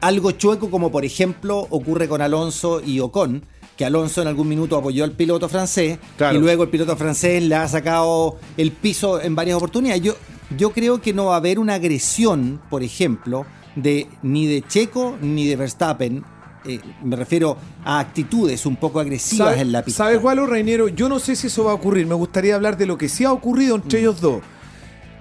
algo 0.00 0.30
chueco 0.32 0.70
como 0.70 0.90
por 0.90 1.04
ejemplo 1.04 1.66
ocurre 1.70 2.08
con 2.08 2.20
Alonso 2.20 2.80
y 2.84 3.00
Ocon 3.00 3.44
que 3.76 3.84
Alonso 3.84 4.22
en 4.22 4.28
algún 4.28 4.48
minuto 4.48 4.76
apoyó 4.76 5.04
al 5.04 5.12
piloto 5.12 5.48
francés 5.48 5.98
y 6.32 6.38
luego 6.38 6.62
el 6.62 6.70
piloto 6.70 6.96
francés 6.96 7.42
le 7.42 7.54
ha 7.54 7.68
sacado 7.68 8.38
el 8.56 8.72
piso 8.72 9.20
en 9.20 9.34
varias 9.34 9.56
oportunidades. 9.56 10.02
Yo, 10.02 10.16
yo 10.56 10.72
creo 10.72 11.00
que 11.00 11.12
no 11.12 11.26
va 11.26 11.34
a 11.34 11.36
haber 11.38 11.58
una 11.58 11.74
agresión, 11.74 12.60
por 12.70 12.82
ejemplo, 12.82 13.46
de 13.74 14.08
ni 14.22 14.46
de 14.46 14.62
Checo 14.62 15.16
ni 15.20 15.46
de 15.46 15.56
Verstappen. 15.56 16.24
Eh, 16.64 16.80
me 17.04 17.14
refiero 17.14 17.56
a 17.84 18.00
actitudes 18.00 18.66
un 18.66 18.76
poco 18.76 18.98
agresivas 18.98 19.58
en 19.58 19.70
la 19.70 19.84
pista. 19.84 20.04
¿Sabes, 20.04 20.22
Walo 20.22 20.46
Reinero? 20.46 20.88
Yo 20.88 21.08
no 21.08 21.20
sé 21.20 21.36
si 21.36 21.46
eso 21.46 21.64
va 21.64 21.72
a 21.72 21.74
ocurrir. 21.74 22.06
Me 22.06 22.14
gustaría 22.14 22.56
hablar 22.56 22.76
de 22.76 22.86
lo 22.86 22.98
que 22.98 23.08
sí 23.08 23.24
ha 23.24 23.32
ocurrido 23.32 23.76
entre 23.76 23.98
mm. 23.98 24.02
ellos 24.02 24.20
dos. 24.20 24.42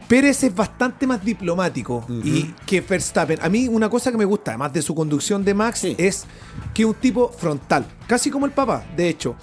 Pérez 0.08 0.44
es 0.44 0.54
bastante 0.54 1.08
más 1.08 1.24
diplomático 1.24 2.06
y 2.24 2.54
que 2.66 2.82
Verstappen. 2.82 3.40
A 3.42 3.50
mí 3.50 3.68
una 3.68 3.90
cosa 3.90 4.12
que 4.12 4.18
me 4.18 4.26
gusta, 4.26 4.52
además 4.52 4.74
de 4.74 4.82
su 4.82 4.94
conducción 4.94 5.44
de 5.44 5.54
Max, 5.54 5.84
es 5.84 6.26
que 6.74 6.84
es 6.84 6.88
un 6.88 6.94
tipo 6.96 7.30
frontal, 7.30 7.86
casi 8.08 8.30
como 8.30 8.46
el 8.46 8.52
papá, 8.52 8.86
de 8.96 9.10
hecho. 9.10 9.36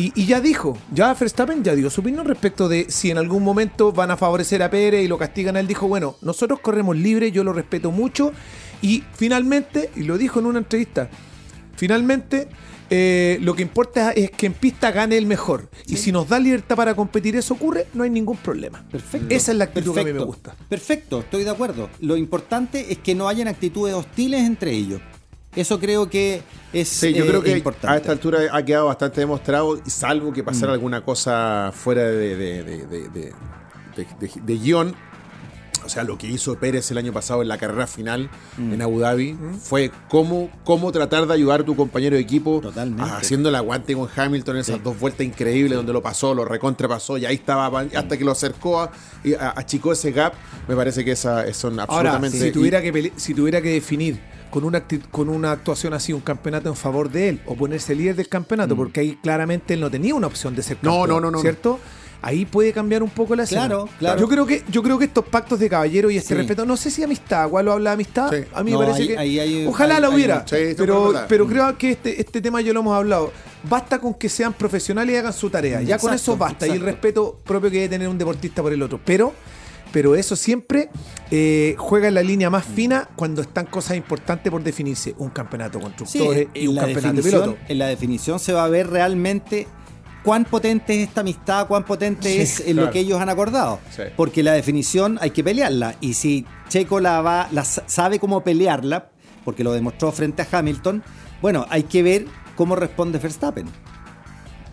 Y, 0.00 0.26
ya 0.26 0.40
dijo, 0.40 0.78
ya 0.92 1.12
Verstappen 1.12 1.64
ya 1.64 1.74
dio 1.74 1.90
su 1.90 2.02
opinión 2.02 2.24
respecto 2.24 2.68
de 2.68 2.86
si 2.88 3.10
en 3.10 3.18
algún 3.18 3.42
momento 3.42 3.90
van 3.90 4.12
a 4.12 4.16
favorecer 4.16 4.62
a 4.62 4.70
Pérez 4.70 5.04
y 5.04 5.08
lo 5.08 5.18
castigan 5.18 5.56
a 5.56 5.60
él. 5.60 5.66
Dijo, 5.66 5.88
bueno, 5.88 6.14
nosotros 6.22 6.60
corremos 6.60 6.96
libre, 6.96 7.32
yo 7.32 7.42
lo 7.42 7.52
respeto 7.52 7.90
mucho. 7.90 8.30
Y 8.80 9.02
finalmente, 9.14 9.90
y 9.96 10.04
lo 10.04 10.16
dijo 10.16 10.38
en 10.38 10.46
una 10.46 10.60
entrevista, 10.60 11.10
finalmente 11.74 12.46
eh, 12.90 13.38
lo 13.42 13.54
que 13.54 13.62
importa 13.62 14.12
es 14.12 14.30
que 14.30 14.46
en 14.46 14.54
pista 14.54 14.90
gane 14.90 15.16
el 15.16 15.26
mejor. 15.26 15.68
Y 15.86 15.96
si 15.96 16.12
nos 16.12 16.28
da 16.28 16.38
libertad 16.38 16.76
para 16.76 16.94
competir, 16.94 17.36
eso 17.36 17.54
ocurre, 17.54 17.86
no 17.94 18.02
hay 18.04 18.10
ningún 18.10 18.36
problema. 18.36 18.84
Perfecto. 18.90 19.34
Esa 19.34 19.52
es 19.52 19.58
la 19.58 19.64
actitud 19.64 19.94
que 19.94 20.00
a 20.00 20.04
mí 20.04 20.12
me 20.12 20.24
gusta. 20.24 20.54
Perfecto, 20.68 21.20
estoy 21.20 21.44
de 21.44 21.50
acuerdo. 21.50 21.90
Lo 22.00 22.16
importante 22.16 22.92
es 22.92 22.98
que 22.98 23.14
no 23.14 23.28
hayan 23.28 23.48
actitudes 23.48 23.94
hostiles 23.94 24.42
entre 24.42 24.72
ellos. 24.72 25.00
Eso 25.54 25.80
creo 25.80 26.08
que 26.08 26.42
es 26.72 26.88
Sí, 26.88 27.12
yo 27.14 27.26
creo 27.26 27.44
eh, 27.44 27.62
que 27.62 27.86
a 27.86 27.96
esta 27.96 28.12
altura 28.12 28.40
ha 28.52 28.64
quedado 28.64 28.86
bastante 28.86 29.20
demostrado, 29.20 29.80
salvo 29.86 30.32
que 30.32 30.44
pasara 30.44 30.72
mm. 30.72 30.74
alguna 30.74 31.04
cosa 31.04 31.72
fuera 31.74 32.04
de, 32.04 32.36
de, 32.36 33.32
de 34.44 34.58
guion 34.58 34.94
o 35.84 35.88
sea, 35.88 36.04
lo 36.04 36.18
que 36.18 36.26
hizo 36.26 36.58
Pérez 36.58 36.90
el 36.90 36.98
año 36.98 37.12
pasado 37.12 37.42
en 37.42 37.48
la 37.48 37.58
carrera 37.58 37.86
final 37.86 38.30
mm. 38.56 38.72
en 38.72 38.82
Abu 38.82 39.00
Dhabi 39.00 39.32
mm. 39.32 39.54
fue 39.60 39.90
cómo, 40.08 40.50
cómo 40.64 40.92
tratar 40.92 41.26
de 41.26 41.34
ayudar 41.34 41.60
a 41.60 41.64
tu 41.64 41.76
compañero 41.76 42.16
de 42.16 42.22
equipo 42.22 42.62
haciendo 43.00 43.48
el 43.48 43.54
aguante 43.54 43.94
con 43.94 44.08
Hamilton 44.14 44.56
en 44.56 44.60
esas 44.60 44.82
dos 44.82 44.98
vueltas 44.98 45.26
increíbles 45.26 45.76
donde 45.76 45.92
lo 45.92 46.02
pasó, 46.02 46.34
lo 46.34 46.44
recontrapasó 46.44 47.18
y 47.18 47.26
ahí 47.26 47.36
estaba 47.36 47.66
hasta 47.94 48.16
que 48.16 48.24
lo 48.24 48.32
acercó 48.32 48.90
y 49.24 49.34
achicó 49.34 49.92
ese 49.92 50.12
gap. 50.12 50.34
Me 50.66 50.76
parece 50.76 51.04
que 51.04 51.12
esa, 51.12 51.52
son 51.52 51.80
absolutamente. 51.80 52.38
si, 52.38 52.52
tuviera 52.52 52.82
que 52.82 53.12
si 53.16 53.34
tuviera 53.34 53.60
que 53.60 53.70
definir 53.70 54.20
con 54.50 54.64
una, 54.64 54.84
con 55.10 55.28
una 55.28 55.52
actuación 55.52 55.94
así, 55.94 56.12
un 56.12 56.20
campeonato 56.20 56.68
en 56.68 56.76
favor 56.76 57.10
de 57.10 57.28
él, 57.28 57.40
o 57.46 57.54
ponerse 57.54 57.94
líder 57.94 58.16
del 58.16 58.28
campeonato, 58.28 58.74
mm. 58.74 58.78
porque 58.78 59.00
ahí 59.00 59.18
claramente 59.22 59.74
él 59.74 59.80
no 59.80 59.90
tenía 59.90 60.14
una 60.14 60.26
opción 60.26 60.54
de 60.54 60.62
ser 60.62 60.76
campeón. 60.78 61.08
No, 61.08 61.14
no, 61.14 61.20
no, 61.20 61.30
no. 61.30 61.40
¿Cierto? 61.40 61.78
Ahí 62.22 62.44
puede 62.44 62.72
cambiar 62.72 63.02
un 63.02 63.10
poco 63.10 63.34
la 63.36 63.44
escena. 63.44 63.66
Claro, 63.66 63.88
claro. 63.98 64.20
Yo 64.20 64.28
creo 64.28 64.46
que, 64.46 64.64
yo 64.70 64.82
creo 64.82 64.98
que 64.98 65.06
estos 65.06 65.24
pactos 65.24 65.58
de 65.58 65.68
caballero 65.68 66.10
y 66.10 66.16
este 66.16 66.34
respeto, 66.34 66.64
no 66.64 66.76
sé 66.76 66.90
si 66.90 67.02
amistad, 67.02 67.48
¿cuál 67.48 67.66
lo 67.66 67.72
habla 67.72 67.90
de 67.90 67.94
amistad? 67.94 68.30
A 68.54 68.62
mí 68.62 68.72
me 68.72 68.78
parece 68.78 69.08
que. 69.08 69.66
ojalá 69.68 70.00
la 70.00 70.10
hubiera. 70.10 70.44
pero, 70.76 71.14
pero 71.28 71.46
creo 71.46 71.76
que 71.78 71.92
este, 71.92 72.20
este 72.20 72.40
tema 72.40 72.60
ya 72.60 72.72
lo 72.72 72.80
hemos 72.80 72.96
hablado. 72.96 73.32
Basta 73.68 73.98
con 73.98 74.14
que 74.14 74.28
sean 74.28 74.52
profesionales 74.52 75.14
y 75.14 75.18
hagan 75.18 75.32
su 75.32 75.50
tarea. 75.50 75.82
Ya 75.82 75.98
con 75.98 76.14
eso 76.14 76.36
basta. 76.36 76.66
Y 76.66 76.70
el 76.70 76.80
respeto 76.80 77.38
propio 77.44 77.70
que 77.70 77.76
debe 77.76 77.88
tener 77.88 78.08
un 78.08 78.18
deportista 78.18 78.62
por 78.62 78.72
el 78.72 78.82
otro. 78.82 79.00
Pero 79.04 79.32
pero 79.92 80.14
eso 80.14 80.36
siempre 80.36 80.90
eh, 81.30 81.74
juega 81.78 82.08
en 82.08 82.14
la 82.14 82.22
línea 82.22 82.50
más 82.50 82.64
fina 82.64 83.08
cuando 83.16 83.42
están 83.42 83.66
cosas 83.66 83.96
importantes 83.96 84.50
por 84.50 84.62
definirse. 84.62 85.14
Un 85.18 85.30
campeonato 85.30 85.80
constructores 85.80 86.48
y 86.54 86.66
un 86.66 86.76
campeonato 86.76 87.22
piloto. 87.22 87.56
En 87.68 87.78
la 87.78 87.86
definición 87.86 88.38
se 88.38 88.52
va 88.52 88.64
a 88.64 88.68
ver 88.68 88.88
realmente 88.88 89.66
cuán 90.22 90.44
potente 90.44 91.02
es 91.02 91.08
esta 91.08 91.20
amistad, 91.22 91.66
cuán 91.66 91.84
potente 91.84 92.42
es 92.42 92.66
lo 92.74 92.90
que 92.90 93.00
ellos 93.00 93.20
han 93.20 93.28
acordado. 93.28 93.80
Porque 94.16 94.42
la 94.42 94.52
definición 94.52 95.18
hay 95.20 95.30
que 95.30 95.44
pelearla. 95.44 95.96
Y 96.00 96.14
si 96.14 96.46
Checo 96.68 97.00
la 97.00 97.20
va, 97.20 97.48
la 97.52 97.64
sabe 97.64 98.18
cómo 98.18 98.42
pelearla, 98.42 99.10
porque 99.44 99.64
lo 99.64 99.72
demostró 99.72 100.12
frente 100.12 100.42
a 100.42 100.48
Hamilton, 100.50 101.02
bueno, 101.40 101.66
hay 101.70 101.84
que 101.84 102.02
ver 102.02 102.26
cómo 102.56 102.76
responde 102.76 103.18
Verstappen. 103.18 103.66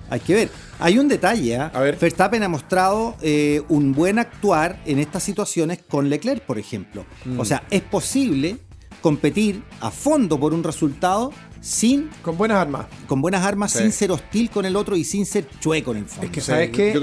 Hay 0.10 0.20
que 0.20 0.34
ver. 0.34 0.50
Hay 0.80 1.00
un 1.00 1.08
detalle. 1.08 1.58
¿ah? 1.58 1.72
Verstappen 1.74 2.44
ha 2.44 2.50
mostrado 2.50 3.16
eh, 3.22 3.64
un 3.70 3.94
buen 3.94 4.20
actuar 4.20 4.80
en 4.86 5.00
estas 5.00 5.24
situaciones 5.24 5.80
con 5.88 6.10
Leclerc, 6.10 6.44
por 6.44 6.60
ejemplo. 6.60 7.06
O 7.38 7.44
mm. 7.44 7.46
sea, 7.46 7.64
es 7.70 7.82
posible 7.82 8.58
competir 9.02 9.64
a 9.82 9.92
fondo 9.92 10.40
por 10.40 10.54
un 10.54 10.64
resultado 10.64 11.32
sin. 11.66 12.10
Con 12.22 12.38
buenas 12.38 12.58
armas. 12.58 12.86
Con 13.08 13.22
buenas 13.22 13.44
armas, 13.44 13.72
sin 13.72 13.92
ser 13.92 14.12
hostil 14.12 14.50
con 14.50 14.66
el 14.66 14.76
otro 14.76 14.96
y 14.96 15.04
sin 15.04 15.26
ser 15.26 15.48
chueco 15.60 15.92
en 15.92 15.98
el 15.98 16.06
fondo. 16.06 16.28
Es 16.28 16.32
que, 16.32 16.42
¿sabes 16.42 16.70
qué? 16.70 16.94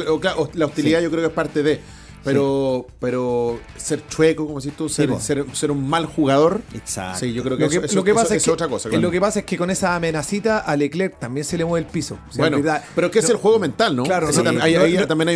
la 0.54 0.66
hostilidad 0.66 1.00
yo 1.02 1.10
creo 1.10 1.22
que 1.22 1.28
es 1.28 1.34
parte 1.34 1.62
de. 1.62 1.80
Pero, 2.24 2.86
pero 3.00 3.58
ser 3.76 4.06
chueco, 4.06 4.46
como 4.46 4.60
si 4.60 4.70
tú, 4.70 4.88
ser, 4.88 5.10
ser, 5.20 5.70
un 5.72 5.88
mal 5.88 6.06
jugador. 6.06 6.60
Exacto. 6.72 7.18
Sí, 7.18 7.32
yo 7.32 7.42
creo 7.42 7.58
que, 7.58 7.64
eso, 7.64 7.96
lo 7.96 8.04
que 8.04 8.14
pasa 8.14 8.36
es, 8.36 8.46
otra 8.46 8.68
cosa. 8.68 8.88
Lo 8.90 9.10
que 9.10 9.20
pasa 9.20 9.40
es 9.40 9.44
que 9.44 9.58
con 9.58 9.70
esa 9.70 9.96
amenacita 9.96 10.58
a 10.58 10.76
Leclerc 10.76 11.18
también 11.18 11.44
se 11.44 11.58
le 11.58 11.64
mueve 11.64 11.84
el 11.84 11.92
piso. 11.92 12.18
bueno, 12.36 12.58
pero 12.94 13.10
que 13.10 13.18
es 13.18 13.28
el 13.28 13.38
juego 13.38 13.58
mental, 13.58 13.96
¿no? 13.96 14.04
Claro, 14.04 14.30
también, 14.32 14.60
hay, 14.62 14.76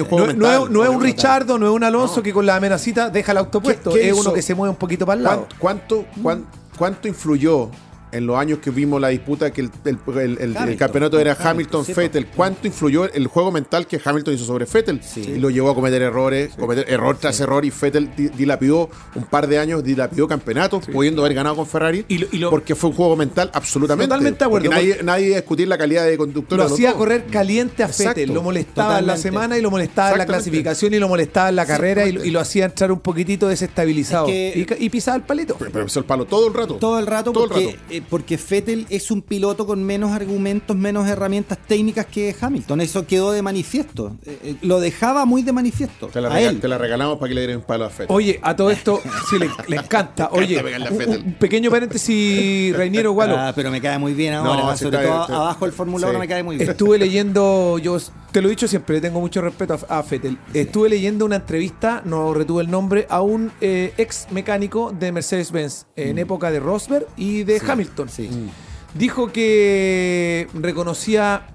un 0.00 0.06
juego 0.06 0.28
mental. 0.28 0.68
No, 0.70 0.84
es, 0.84 0.90
un 0.90 1.02
Richardo, 1.02 1.58
no 1.58 1.66
es 1.66 1.72
un 1.72 1.82
Alonso 1.82 2.22
que 2.22 2.32
con 2.32 2.46
la 2.46 2.54
amenacita 2.54 3.10
deja 3.10 3.32
el 3.32 3.38
autopuesto. 3.38 3.96
es 3.96 4.12
uno 4.12 4.32
que 4.32 4.42
se 4.42 4.54
mueve 4.54 4.70
un 4.70 4.78
poquito 4.78 5.04
para 5.04 5.16
el 5.18 5.24
lado. 5.24 5.48
¿Cuánto, 5.58 6.06
cuánto, 6.22 6.48
cuánto 6.78 7.08
influyó 7.08 7.68
en 8.12 8.26
los 8.26 8.36
años 8.36 8.58
que 8.60 8.70
vimos 8.70 9.00
la 9.00 9.08
disputa 9.08 9.50
que 9.52 9.60
el, 9.60 10.76
campeonato 10.78 11.18
era 11.18 11.36
Hamilton-Fettel, 11.38 12.26
¿cuánto 12.28 12.66
influyó 12.66 13.12
el 13.12 13.26
juego 13.26 13.52
mental 13.52 13.86
que 13.86 14.00
Hamilton 14.02 14.34
hizo 14.34 14.44
sobre 14.44 14.66
Fettel? 14.66 15.00
Y 15.16 15.38
lo 15.38 15.50
llevó 15.50 15.70
a 15.70 15.74
cometer 15.74 16.02
errores, 16.02 16.54
cometer 16.58 16.88
error 16.88 17.16
tras 17.18 17.40
error 17.40 17.64
y 17.64 17.70
Fettel 17.70 18.10
dilapidó 18.36 18.88
un 19.14 19.24
par 19.24 19.46
de 19.46 19.58
años, 19.58 19.82
dilapidó 19.82 20.28
campeonatos, 20.28 20.86
pudiendo 20.86 21.22
haber 21.22 21.34
ganado 21.34 21.56
con 21.56 21.66
Ferrari, 21.66 22.04
y 22.08 22.24
porque 22.44 22.74
fue 22.74 22.90
un 22.90 22.96
juego 22.96 23.16
mental 23.16 23.50
absolutamente. 23.52 24.08
Totalmente 24.08 24.38
de 24.38 24.44
acuerdo. 24.44 24.70
Nadie, 24.70 24.98
nadie 25.02 25.36
discutir 25.36 25.68
la 25.68 25.78
calidad 25.78 26.06
de 26.06 26.16
conductor. 26.16 26.58
Lo 26.58 26.64
hacía 26.64 26.92
correr 26.94 27.26
caliente 27.26 27.82
a 27.82 27.88
Fettel, 27.88 28.32
lo 28.32 28.42
molestaba 28.42 28.98
en 28.98 29.06
la 29.06 29.16
semana 29.16 29.58
y 29.58 29.62
lo 29.62 29.70
molestaba 29.70 30.12
en 30.12 30.18
la 30.18 30.26
clasificación 30.26 30.94
y 30.94 30.98
lo 30.98 31.08
molestaba 31.08 31.48
en 31.48 31.56
la 31.56 31.66
carrera 31.66 32.06
y, 32.06 32.30
lo 32.36 32.40
hacía 32.40 32.66
entrar 32.66 32.92
un 32.92 33.00
poquitito 33.00 33.48
desestabilizado. 33.48 34.28
y, 34.28 34.90
pisaba 34.90 35.16
el 35.16 35.22
palito. 35.22 35.56
Pero, 35.58 35.84
pisó 35.84 36.00
el 36.00 36.04
palo 36.04 36.24
todo 36.24 36.48
el 36.48 36.54
rato. 36.54 36.76
Todo 36.76 36.98
el 36.98 37.06
rato, 37.06 37.32
porque, 37.32 37.78
eh, 37.90 38.02
porque 38.08 38.38
Fettel 38.38 38.86
es 38.90 39.10
un 39.10 39.22
piloto 39.22 39.66
con 39.66 39.82
menos 39.82 40.12
argumentos, 40.12 40.76
menos 40.76 41.08
herramientas 41.08 41.58
técnicas 41.66 42.06
que 42.06 42.34
Hamilton. 42.38 42.80
Eso 42.80 43.06
quedó 43.06 43.32
de 43.32 43.42
manifiesto. 43.42 44.16
Eh, 44.24 44.38
eh, 44.42 44.56
lo 44.62 44.80
dejaba 44.80 45.24
muy 45.24 45.42
de 45.42 45.52
manifiesto. 45.52 46.08
Te 46.08 46.20
la, 46.20 46.30
te 46.30 46.68
la 46.68 46.78
regalamos 46.78 47.18
para 47.18 47.28
que 47.28 47.34
le 47.34 47.40
dieran 47.42 47.58
un 47.58 47.64
palo 47.64 47.84
a 47.84 47.90
Fettel. 47.90 48.14
Oye, 48.14 48.38
a 48.42 48.54
todo 48.54 48.70
esto, 48.70 49.00
sí, 49.28 49.36
le, 49.38 49.76
encanta. 49.76 50.28
Oye, 50.32 50.62
un, 50.62 51.34
pequeño 51.34 51.70
paréntesis, 51.70 52.76
Reiniero 52.76 53.12
Gualo. 53.12 53.36
Ah, 53.36 53.52
pero 53.54 53.70
me 53.70 53.80
cae 53.80 53.98
muy 53.98 54.14
bien 54.14 54.34
ahora. 54.34 54.76
sobre 54.76 54.98
todo 54.98 55.22
abajo 55.22 55.66
el 55.66 55.72
Fórmula 55.72 56.08
1 56.08 56.18
me 56.18 56.28
cae 56.28 56.42
muy 56.42 56.56
bien. 56.56 56.70
Estuve 56.70 56.98
leyendo, 56.98 57.78
yo 57.78 57.98
te 58.36 58.42
lo 58.42 58.48
he 58.48 58.50
dicho 58.50 58.68
siempre, 58.68 58.96
le 58.96 59.00
tengo 59.00 59.18
mucho 59.18 59.40
respeto 59.40 59.78
a, 59.88 60.02
Fettel. 60.02 60.36
Estuve 60.52 60.90
leyendo 60.90 61.24
una 61.24 61.36
entrevista, 61.36 62.02
no 62.04 62.34
retuve 62.34 62.64
el 62.64 62.70
nombre, 62.70 63.06
a 63.08 63.22
un 63.22 63.50
ex 63.62 64.26
mecánico 64.30 64.92
de 64.92 65.10
Mercedes-Benz 65.10 65.86
en 65.96 66.16
mm. 66.16 66.18
época 66.18 66.50
de 66.50 66.60
Rosberg 66.60 67.06
y 67.16 67.44
de 67.44 67.62
Hamilton. 67.66 68.10
Sí. 68.10 68.28
Mm. 68.28 68.98
Dijo 68.98 69.32
que 69.32 70.48
reconocía 70.52 71.46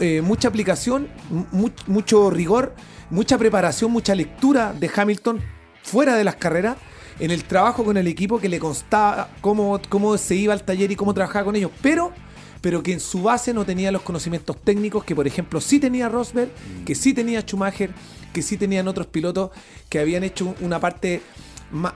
eh, 0.00 0.20
mucha 0.20 0.48
aplicación, 0.48 1.06
mucho 1.86 2.28
rigor, 2.30 2.74
mucha 3.08 3.38
preparación, 3.38 3.92
mucha 3.92 4.16
lectura 4.16 4.72
de 4.72 4.90
Hamilton 4.92 5.40
fuera 5.84 6.16
de 6.16 6.24
las 6.24 6.34
carreras 6.34 6.76
en 7.20 7.30
el 7.30 7.44
trabajo 7.44 7.84
con 7.84 7.96
el 7.98 8.08
equipo 8.08 8.40
que 8.40 8.48
le 8.48 8.58
constaba 8.58 9.28
cómo, 9.40 9.80
cómo 9.88 10.18
se 10.18 10.34
iba 10.34 10.52
al 10.52 10.64
taller 10.64 10.90
y 10.90 10.96
cómo 10.96 11.14
trabajaba 11.14 11.44
con 11.44 11.54
ellos, 11.54 11.70
pero, 11.80 12.10
pero 12.66 12.82
que 12.82 12.92
en 12.92 12.98
su 12.98 13.22
base 13.22 13.54
no 13.54 13.64
tenía 13.64 13.92
los 13.92 14.02
conocimientos 14.02 14.56
técnicos 14.56 15.04
que, 15.04 15.14
por 15.14 15.24
ejemplo, 15.24 15.60
sí 15.60 15.78
tenía 15.78 16.08
Rosberg, 16.08 16.50
que 16.84 16.96
sí 16.96 17.14
tenía 17.14 17.42
Schumacher, 17.42 17.92
que 18.32 18.42
sí 18.42 18.56
tenían 18.56 18.88
otros 18.88 19.06
pilotos 19.06 19.52
que 19.88 20.00
habían 20.00 20.24
hecho 20.24 20.52
una 20.60 20.80
parte 20.80 21.22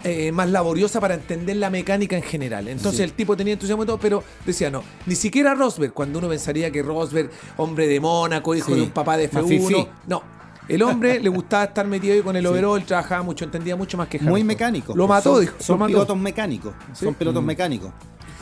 eh, 0.05 0.31
más, 0.31 0.49
laboriosa 0.49 1.01
para 1.01 1.15
entender 1.15 1.57
la 1.57 1.71
mecánica 1.71 2.15
en 2.15 2.23
general. 2.23 2.69
Entonces 2.69 3.01
el 3.01 3.15
tipo 3.15 3.37
tenía 3.37 3.55
entusiasmo 3.55 3.83
y 3.83 3.87
todo, 3.87 3.99
pero 3.99 4.23
decía 4.47 4.71
no, 4.71 4.85
ni 5.07 5.17
siquiera 5.17 5.57
Rosberg, 5.57 5.93
cuando 5.93 6.21
uno 6.21 6.29
pensaría 6.29 6.71
que 6.71 6.85
Rosberg, 6.85 7.33
hombre 7.57 7.89
de 7.89 7.99
Mónaco, 7.99 8.55
hijo 8.55 8.73
de 8.73 8.83
un 8.83 8.91
papá 8.91 9.17
de 9.17 9.29
F1, 9.29 9.89
no. 10.07 10.23
El 10.69 10.85
hombre 10.85 11.19
le 11.21 11.31
gustaba 11.31 11.65
estar 11.65 11.85
metido 11.85 12.15
ahí 12.15 12.23
con 12.23 12.37
el 12.37 12.47
overall, 12.47 12.85
trabajaba 12.85 13.25
mucho, 13.25 13.45
entendía 13.45 13.75
mucho 13.75 13.99
más 13.99 14.07
que 14.07 14.19
Hamilton. 14.19 14.33
Muy 14.33 14.45
mecánico. 14.45 14.95
Lo 14.95 15.09
mató, 15.09 15.33
son, 15.33 15.41
dijo. 15.41 15.57
Son 15.59 15.85
pilotos 15.85 16.17
mecánicos. 16.17 16.75
Son 16.93 17.13
pilotos 17.15 17.43
mm. 17.43 17.47
mecánicos. 17.47 17.91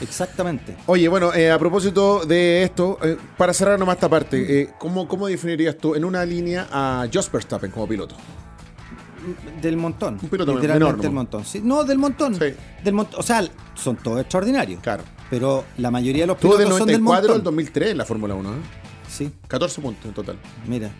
Exactamente. 0.00 0.76
Oye, 0.86 1.08
bueno, 1.08 1.34
eh, 1.34 1.50
a 1.50 1.58
propósito 1.58 2.24
de 2.24 2.62
esto, 2.62 2.98
eh, 3.02 3.16
para 3.36 3.52
cerrar 3.52 3.78
nomás 3.78 3.96
esta 3.96 4.08
parte, 4.08 4.70
¿cómo, 4.78 5.08
¿cómo 5.08 5.26
definirías 5.26 5.76
tú 5.76 5.94
en 5.94 6.04
una 6.04 6.24
línea 6.24 6.68
a 6.70 7.06
Jos 7.12 7.30
Verstappen 7.30 7.70
como 7.70 7.88
piloto? 7.88 8.16
del 9.60 9.76
montón. 9.76 10.18
Un 10.22 10.28
piloto 10.28 10.54
menor, 10.54 11.00
del 11.00 11.10
montón. 11.10 11.44
no, 11.62 11.84
del 11.84 11.98
montón. 11.98 12.38
Del 12.38 12.94
montón. 12.94 13.20
O 13.20 13.22
sea, 13.22 13.44
son 13.74 13.96
todos 13.96 14.20
extraordinarios. 14.20 14.80
Claro. 14.80 15.02
Pero 15.30 15.64
la 15.76 15.90
mayoría 15.90 16.22
de 16.22 16.28
los 16.28 16.38
pilotos 16.38 16.60
del 16.60 16.68
94 16.68 16.78
son 16.78 16.86
del 16.86 17.02
montón. 17.02 17.36
al 17.36 17.42
2003 17.42 17.90
en 17.90 17.98
la 17.98 18.04
Fórmula 18.04 18.34
1, 18.34 18.50
¿eh? 18.50 18.54
Sí. 19.08 19.30
14 19.46 19.80
puntos 19.80 20.04
en 20.06 20.12
total. 20.12 20.36
Mira. 20.66 20.90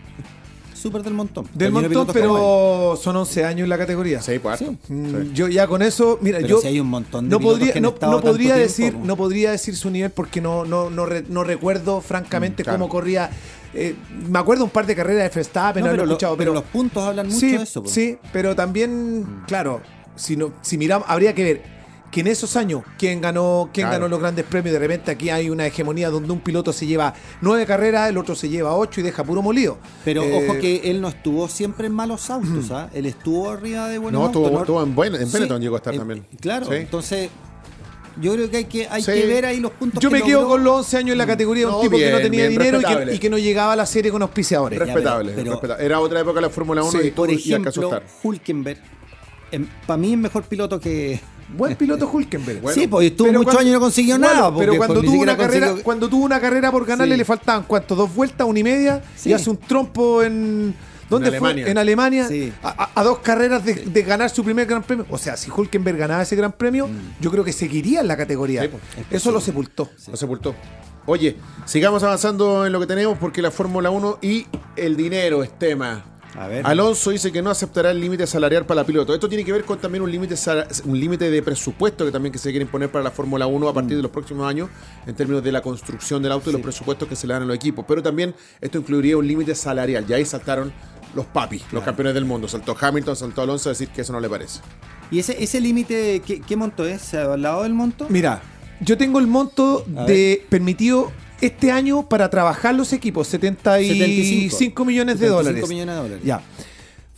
Súper 0.78 1.02
del 1.02 1.14
montón. 1.14 1.46
Del 1.54 1.72
montón, 1.72 2.06
pero 2.12 2.98
son 3.00 3.16
11 3.16 3.44
años 3.44 3.64
en 3.64 3.68
la 3.68 3.78
categoría. 3.78 4.22
Sí, 4.22 4.38
pues. 4.38 4.62
Mm, 4.88 5.32
yo 5.32 5.48
ya 5.48 5.66
con 5.66 5.82
eso, 5.82 6.18
mira, 6.20 6.40
yo 6.40 6.60
hay 6.64 6.80
un 6.80 6.88
montón 6.88 7.28
de 7.28 7.30
no 7.30 7.40
podría, 7.40 7.74
no, 7.80 7.94
podría 7.94 8.54
decir, 8.54 8.94
no 8.94 9.16
podría 9.16 9.50
decir 9.50 9.76
su 9.76 9.90
nivel 9.90 10.10
porque 10.10 10.40
no, 10.40 10.64
no, 10.64 10.88
no, 10.90 11.44
recuerdo 11.44 12.00
francamente 12.00 12.62
mm, 12.62 12.66
cómo 12.66 12.88
corría 12.88 13.30
eh, 13.74 13.94
me 14.28 14.38
acuerdo 14.38 14.64
un 14.64 14.70
par 14.70 14.86
de 14.86 14.96
carreras 14.96 15.30
de 15.30 15.34
Verstappen, 15.34 15.84
no, 15.84 15.90
pero, 15.90 16.04
escuchado, 16.04 16.36
pero, 16.36 16.54
los 16.54 16.64
puntos 16.64 17.02
hablan 17.04 17.28
mucho 17.28 17.46
de 17.46 17.56
eso. 17.56 17.82
Sí, 17.86 18.16
pero 18.32 18.56
también, 18.56 19.20
mm. 19.20 19.44
claro, 19.46 19.82
si, 20.16 20.36
no, 20.36 20.52
si 20.62 20.78
miramos, 20.78 21.08
habría 21.08 21.34
que 21.34 21.44
ver 21.44 21.77
que 22.10 22.20
en 22.20 22.26
esos 22.26 22.56
años, 22.56 22.82
¿quién 22.98 23.20
ganó, 23.20 23.70
quién 23.72 23.90
ganó 23.90 24.08
los 24.08 24.18
grandes 24.18 24.44
premios? 24.44 24.72
De 24.72 24.78
repente 24.78 25.10
aquí 25.10 25.30
hay 25.30 25.50
una 25.50 25.66
hegemonía 25.66 26.10
donde 26.10 26.32
un 26.32 26.40
piloto 26.40 26.72
se 26.72 26.86
lleva 26.86 27.14
nueve 27.40 27.66
carreras, 27.66 28.08
el 28.08 28.16
otro 28.16 28.34
se 28.34 28.48
lleva 28.48 28.74
ocho 28.74 29.00
y 29.00 29.04
deja 29.04 29.24
puro 29.24 29.42
molido. 29.42 29.78
Pero 30.04 30.22
eh, 30.22 30.44
ojo 30.44 30.58
que 30.58 30.90
él 30.90 31.00
no 31.00 31.08
estuvo 31.08 31.48
siempre 31.48 31.86
en 31.86 31.92
malos 31.92 32.30
autos, 32.30 32.70
¿ah? 32.70 32.88
Él 32.94 33.06
estuvo 33.06 33.50
arriba 33.50 33.88
de 33.88 33.98
buenos 33.98 34.18
no, 34.18 34.26
autos. 34.26 34.60
Estuvo, 34.60 34.82
en, 34.82 34.94
buen, 34.94 35.14
en 35.14 35.30
Benetton 35.30 35.60
llegó 35.60 35.76
a 35.76 35.78
estar 35.78 35.96
también. 35.96 36.26
Claro, 36.40 36.72
entonces 36.72 37.30
yo 38.20 38.32
creo 38.32 38.50
que 38.50 38.56
hay 38.56 38.64
que, 38.64 38.88
hay 38.88 39.02
que 39.02 39.26
ver 39.26 39.46
ahí 39.46 39.60
los 39.60 39.72
puntos. 39.72 40.02
Yo 40.02 40.10
me 40.10 40.22
quedo 40.22 40.48
con 40.48 40.64
los 40.64 40.78
11 40.78 40.96
años 40.96 41.12
en 41.12 41.18
la 41.18 41.24
mm. 41.24 41.28
categoría 41.28 41.66
de 41.66 41.72
un 41.72 41.80
tipo 41.82 41.96
que 41.96 42.10
no 42.10 42.18
tenía 42.18 42.48
dinero 42.48 42.80
y 43.12 43.18
que, 43.18 43.30
no 43.30 43.38
llegaba 43.38 43.74
a 43.74 43.76
la 43.76 43.86
serie 43.86 44.10
con 44.10 44.22
auspiciadores. 44.22 44.78
Respetable, 44.78 45.34
Era 45.78 46.00
otra 46.00 46.20
época 46.20 46.40
la 46.40 46.50
Fórmula 46.50 46.82
1 46.82 47.02
y 47.02 47.10
por 47.10 47.30
ejemplo, 47.30 48.02
Hulkenberg, 48.22 48.80
em, 49.52 49.66
para 49.86 49.96
mí 49.96 50.12
es 50.12 50.18
mejor 50.18 50.44
piloto 50.44 50.80
que. 50.80 51.20
Buen 51.56 51.76
piloto 51.76 52.08
Hulkenberg. 52.10 52.60
sí, 52.72 52.86
porque 52.86 53.08
estuvo 53.08 53.32
muchos 53.32 53.54
años 53.54 53.70
y 53.70 53.72
no 53.72 53.80
consiguió 53.80 54.18
nada. 54.18 54.54
Pero 54.56 54.76
cuando 54.76 55.02
tuvo, 55.02 55.20
una 55.20 55.36
carrera, 55.36 55.74
cuando 55.82 56.08
tuvo 56.08 56.24
una 56.24 56.40
carrera 56.40 56.70
por 56.70 56.84
ganarle 56.84 57.16
le 57.16 57.24
faltaban, 57.24 57.64
¿cuánto? 57.66 57.94
¿Dos 57.94 58.14
vueltas? 58.14 58.46
¿Una 58.46 58.58
y 58.58 58.64
media? 58.64 59.02
Y 59.24 59.32
hace 59.32 59.50
un 59.50 59.56
trompo 59.56 60.22
en 60.22 60.74
¿Dónde 61.08 61.28
en 61.28 61.38
fue? 61.38 61.50
Alemania. 61.50 61.70
En 61.70 61.78
Alemania, 61.78 62.28
a, 62.62 63.02
dos 63.02 63.18
carreras 63.20 63.64
de, 63.64 64.02
ganar 64.02 64.30
su 64.30 64.44
primer 64.44 64.66
gran 64.66 64.82
premio. 64.82 65.06
O 65.10 65.18
sea, 65.18 65.36
si 65.36 65.50
Hulkenberg 65.50 65.96
ganaba 65.96 66.22
ese 66.22 66.36
gran 66.36 66.52
premio, 66.52 66.86
mm. 66.86 67.20
yo 67.20 67.30
creo 67.30 67.44
que 67.44 67.52
seguiría 67.52 68.00
en 68.00 68.08
la 68.08 68.16
categoría. 68.16 68.68
Pues, 68.70 68.82
Eso 69.10 69.30
lo 69.30 69.40
sepultó. 69.40 69.88
Lo 70.10 70.16
sepultó. 70.16 70.54
Oye, 71.06 71.36
sigamos 71.64 72.02
avanzando 72.02 72.66
en 72.66 72.72
lo 72.72 72.80
que 72.80 72.86
tenemos 72.86 73.16
porque 73.16 73.40
la 73.40 73.50
Fórmula 73.50 73.88
1 73.88 74.18
y 74.20 74.46
el 74.76 74.96
dinero 74.96 75.42
es 75.42 75.58
tema. 75.58 76.04
Alonso 76.64 77.10
dice 77.10 77.32
que 77.32 77.42
no 77.42 77.50
aceptará 77.50 77.90
el 77.90 78.00
límite 78.00 78.26
salarial 78.26 78.66
para 78.66 78.82
la 78.82 78.86
piloto. 78.86 79.14
Esto 79.14 79.28
tiene 79.28 79.44
que 79.44 79.52
ver 79.52 79.64
con 79.64 79.78
también 79.78 80.02
un 80.02 80.10
límite 80.10 80.34
un 80.84 81.00
límite 81.00 81.30
de 81.30 81.42
presupuesto 81.42 82.04
que 82.04 82.12
también 82.12 82.32
que 82.32 82.38
se 82.38 82.50
quiere 82.50 82.64
imponer 82.64 82.90
para 82.90 83.04
la 83.04 83.10
Fórmula 83.10 83.46
1 83.46 83.68
a 83.68 83.74
partir 83.74 83.96
de 83.96 84.02
los 84.02 84.10
próximos 84.10 84.48
años 84.48 84.68
en 85.06 85.14
términos 85.14 85.42
de 85.42 85.52
la 85.52 85.62
construcción 85.62 86.22
del 86.22 86.32
auto 86.32 86.50
y 86.50 86.52
los 86.52 86.62
presupuestos 86.62 87.08
que 87.08 87.16
se 87.16 87.26
le 87.26 87.34
dan 87.34 87.42
a 87.42 87.46
los 87.46 87.56
equipos. 87.56 87.84
Pero 87.88 88.02
también 88.02 88.34
esto 88.60 88.78
incluiría 88.78 89.16
un 89.16 89.26
límite 89.26 89.54
salarial. 89.54 90.06
Ya 90.06 90.16
ahí 90.16 90.24
saltaron 90.24 90.72
los 91.14 91.26
papis, 91.26 91.62
los 91.72 91.82
campeones 91.82 92.14
del 92.14 92.24
mundo. 92.24 92.48
Saltó 92.48 92.76
Hamilton, 92.78 93.16
saltó 93.16 93.42
Alonso 93.42 93.70
a 93.70 93.72
decir 93.72 93.88
que 93.88 94.02
eso 94.02 94.12
no 94.12 94.20
le 94.20 94.28
parece. 94.28 94.60
¿Y 95.10 95.18
ese, 95.18 95.42
ese 95.42 95.60
límite, 95.60 96.20
¿qué, 96.20 96.56
monto 96.56 96.84
es? 96.84 97.00
¿Se 97.00 97.18
ha 97.18 97.24
hablado 97.24 97.62
del 97.62 97.72
monto? 97.72 98.06
Mira, 98.10 98.42
yo 98.80 98.98
tengo 98.98 99.18
el 99.18 99.26
monto 99.26 99.84
de 100.06 100.46
permitido 100.50 101.10
este 101.40 101.70
año 101.70 102.08
para 102.08 102.28
trabajar 102.30 102.74
los 102.74 102.92
equipos, 102.92 103.28
75, 103.28 104.84
millones 104.84 105.20
de 105.20 105.26
75 105.26 105.34
dólares. 105.36 105.68
millones 105.68 105.94
de 105.94 106.00
dólares. 106.00 106.24
Ya. 106.24 106.42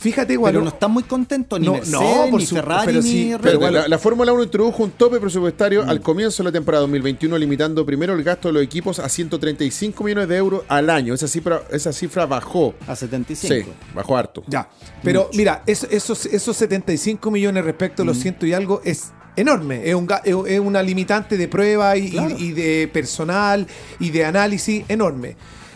Fíjate, 0.01 0.33
igual. 0.33 0.53
Pero 0.53 0.63
no 0.63 0.69
están 0.69 0.89
muy 0.89 1.03
contentos 1.03 1.59
ni 1.59 1.67
no, 1.67 1.73
Mercedes, 1.73 2.33
ni 2.33 2.45
Ferrari, 2.47 2.99
ni 3.03 3.37
pero 3.39 3.69
la, 3.69 3.99
Fórmula 3.99 4.33
1 4.33 4.43
introdujo 4.45 4.83
un 4.83 4.89
tope 4.89 5.19
presupuestario 5.19 5.83
al 5.83 5.99
mm. 5.99 6.01
comienzo 6.01 6.41
de 6.41 6.49
la 6.49 6.51
temporada 6.51 6.81
2021, 6.81 7.37
limitando 7.37 7.85
primero 7.85 8.15
el 8.15 8.23
gasto 8.23 8.47
de 8.47 8.55
los 8.55 8.63
equipos 8.63 8.97
a 8.97 9.07
135 9.07 10.03
millones 10.03 10.27
de 10.27 10.37
euros 10.37 10.63
al 10.69 10.89
año. 10.89 11.13
Esa 11.13 11.27
cifra, 11.27 11.61
esa 11.69 11.93
cifra 11.93 12.25
bajó. 12.25 12.73
A 12.87 12.95
75. 12.95 13.53
Sí, 13.53 13.71
bajó 13.93 14.17
harto. 14.17 14.43
Ya. 14.47 14.67
Pero 15.03 15.29
mira, 15.35 15.61
esos, 15.67 16.25
esos 16.25 16.57
75 16.57 17.29
millones 17.29 17.63
respecto 17.63 18.01
a 18.01 18.05
los 18.05 18.17
mm. 18.17 18.21
ciento 18.21 18.47
y 18.47 18.53
algo 18.53 18.81
es 18.83 19.11
enorme. 19.35 19.89
Es, 19.89 19.95
un, 19.95 20.07
es 20.45 20.59
una 20.59 20.83
limitante 20.83 21.37
de 21.37 21.47
prueba 21.47 21.95
y, 21.97 22.51
de 22.51 22.89
personal 22.91 23.67
y 23.99 24.09
de 24.09 24.25
análisis 24.25 24.83
enorme. 24.87 25.35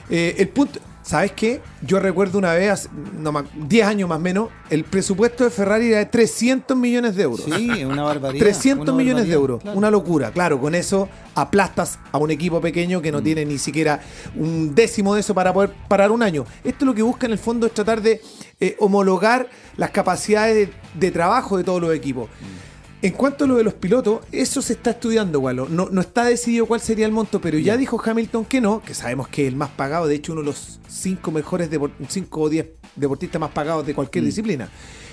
Eh, 0.10 0.36
el 0.38 0.50
punto 0.50 0.80
¿Sabes 1.06 1.34
qué? 1.34 1.62
Yo 1.84 2.00
recuerdo 2.00 2.40
una 2.40 2.54
vez, 2.54 2.90
no, 3.20 3.32
10 3.54 3.86
años 3.86 4.10
más 4.10 4.18
o 4.18 4.22
menos, 4.22 4.50
el 4.72 4.84
presupuesto 4.84 5.44
de 5.44 5.52
Ferrari 5.52 5.90
era 5.90 6.00
de 6.00 6.08
300 6.08 6.76
millones 6.76 7.16
de 7.16 7.22
euros. 7.22 7.46
Sí, 7.46 7.86
una 7.86 8.02
barbaridad. 8.02 8.44
300 8.44 8.96
millones 8.96 9.28
de 9.28 9.34
euros. 9.34 9.62
Una 9.76 9.92
locura. 9.92 10.32
Claro, 10.32 10.60
con 10.60 10.74
eso 10.74 11.08
aplastas 11.36 12.00
a 12.12 12.18
un 12.18 12.32
equipo 12.32 12.60
pequeño 12.60 13.04
que 13.04 13.12
no 13.12 13.22
mm. 13.22 13.24
tiene 13.24 13.46
ni 13.46 13.60
siquiera 13.60 14.02
un 14.36 14.74
décimo 14.74 15.14
de 15.14 15.20
eso 15.20 15.36
para 15.36 15.54
poder 15.54 15.74
parar 15.88 16.10
un 16.10 16.24
año. 16.24 16.44
Esto 16.64 16.86
lo 16.86 16.96
que 16.96 17.04
busca 17.04 17.28
en 17.28 17.34
el 17.34 17.40
fondo 17.40 17.68
es 17.68 17.74
tratar 17.76 18.02
de 18.02 18.20
eh, 18.60 18.76
homologar 18.80 19.48
las 19.78 19.92
capacidades 19.92 20.70
de, 20.96 21.12
trabajo 21.12 21.56
de 21.58 21.64
todos 21.64 21.80
los 21.80 21.94
equipos. 21.94 22.30
Mm. 22.30 22.65
En 23.06 23.12
cuanto 23.12 23.46
a 23.46 23.48
lo 23.48 23.58
de 23.58 23.64
los 23.64 23.76
pilotos, 23.76 24.22
eso 24.32 24.64
se 24.64 24.74
está 24.74 24.90
estudiando, 24.90 25.40
Walo. 25.40 25.70
No, 25.70 25.90
no 25.92 26.02
está 26.02 26.26
decidido 26.26 26.66
cuál 26.66 26.82
sería 26.82 27.06
el 27.06 27.12
monto, 27.12 27.40
pero 27.40 27.60
ya 27.60 27.78
dijo 27.78 28.02
Hamilton 28.04 28.46
que 28.46 28.60
no, 28.60 28.82
que 28.82 28.96
sabemos 28.96 29.28
que 29.28 29.44
es 29.44 29.50
el 29.50 29.56
más 29.56 29.70
pagado, 29.70 30.08
de 30.08 30.16
hecho 30.16 30.32
uno 30.32 30.42
de 30.42 30.48
los 30.48 30.80
cinco 30.88 31.30
mejores, 31.30 31.70
de, 31.70 31.80
cinco 32.08 32.42
o 32.42 32.50
diez 32.50 32.66
deportistas 32.96 33.40
más 33.40 33.52
pagados 33.52 33.86
de 33.86 33.94
cualquier 33.94 34.24
mm. 34.24 34.26
disciplina. 34.26 34.70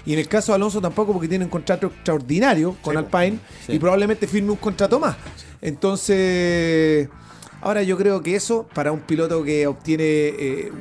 Y 0.06 0.14
en 0.14 0.20
el 0.20 0.26
caso 0.26 0.52
de 0.52 0.56
Alonso 0.56 0.80
tampoco 0.80 1.12
porque 1.12 1.28
tiene 1.28 1.44
un 1.44 1.50
contrato 1.50 1.88
extraordinario 1.88 2.76
con 2.80 2.96
Alpine 2.96 3.38
y 3.68 3.78
probablemente 3.78 4.26
firme 4.26 4.52
un 4.52 4.56
contrato 4.56 4.98
más. 4.98 5.14
Entonces, 5.60 7.10
ahora 7.60 7.82
yo 7.82 7.98
creo 7.98 8.22
que 8.22 8.34
eso 8.34 8.66
para 8.72 8.90
un 8.90 9.00
piloto 9.00 9.44
que 9.44 9.66
obtiene 9.66 10.04
eh, 10.06 10.72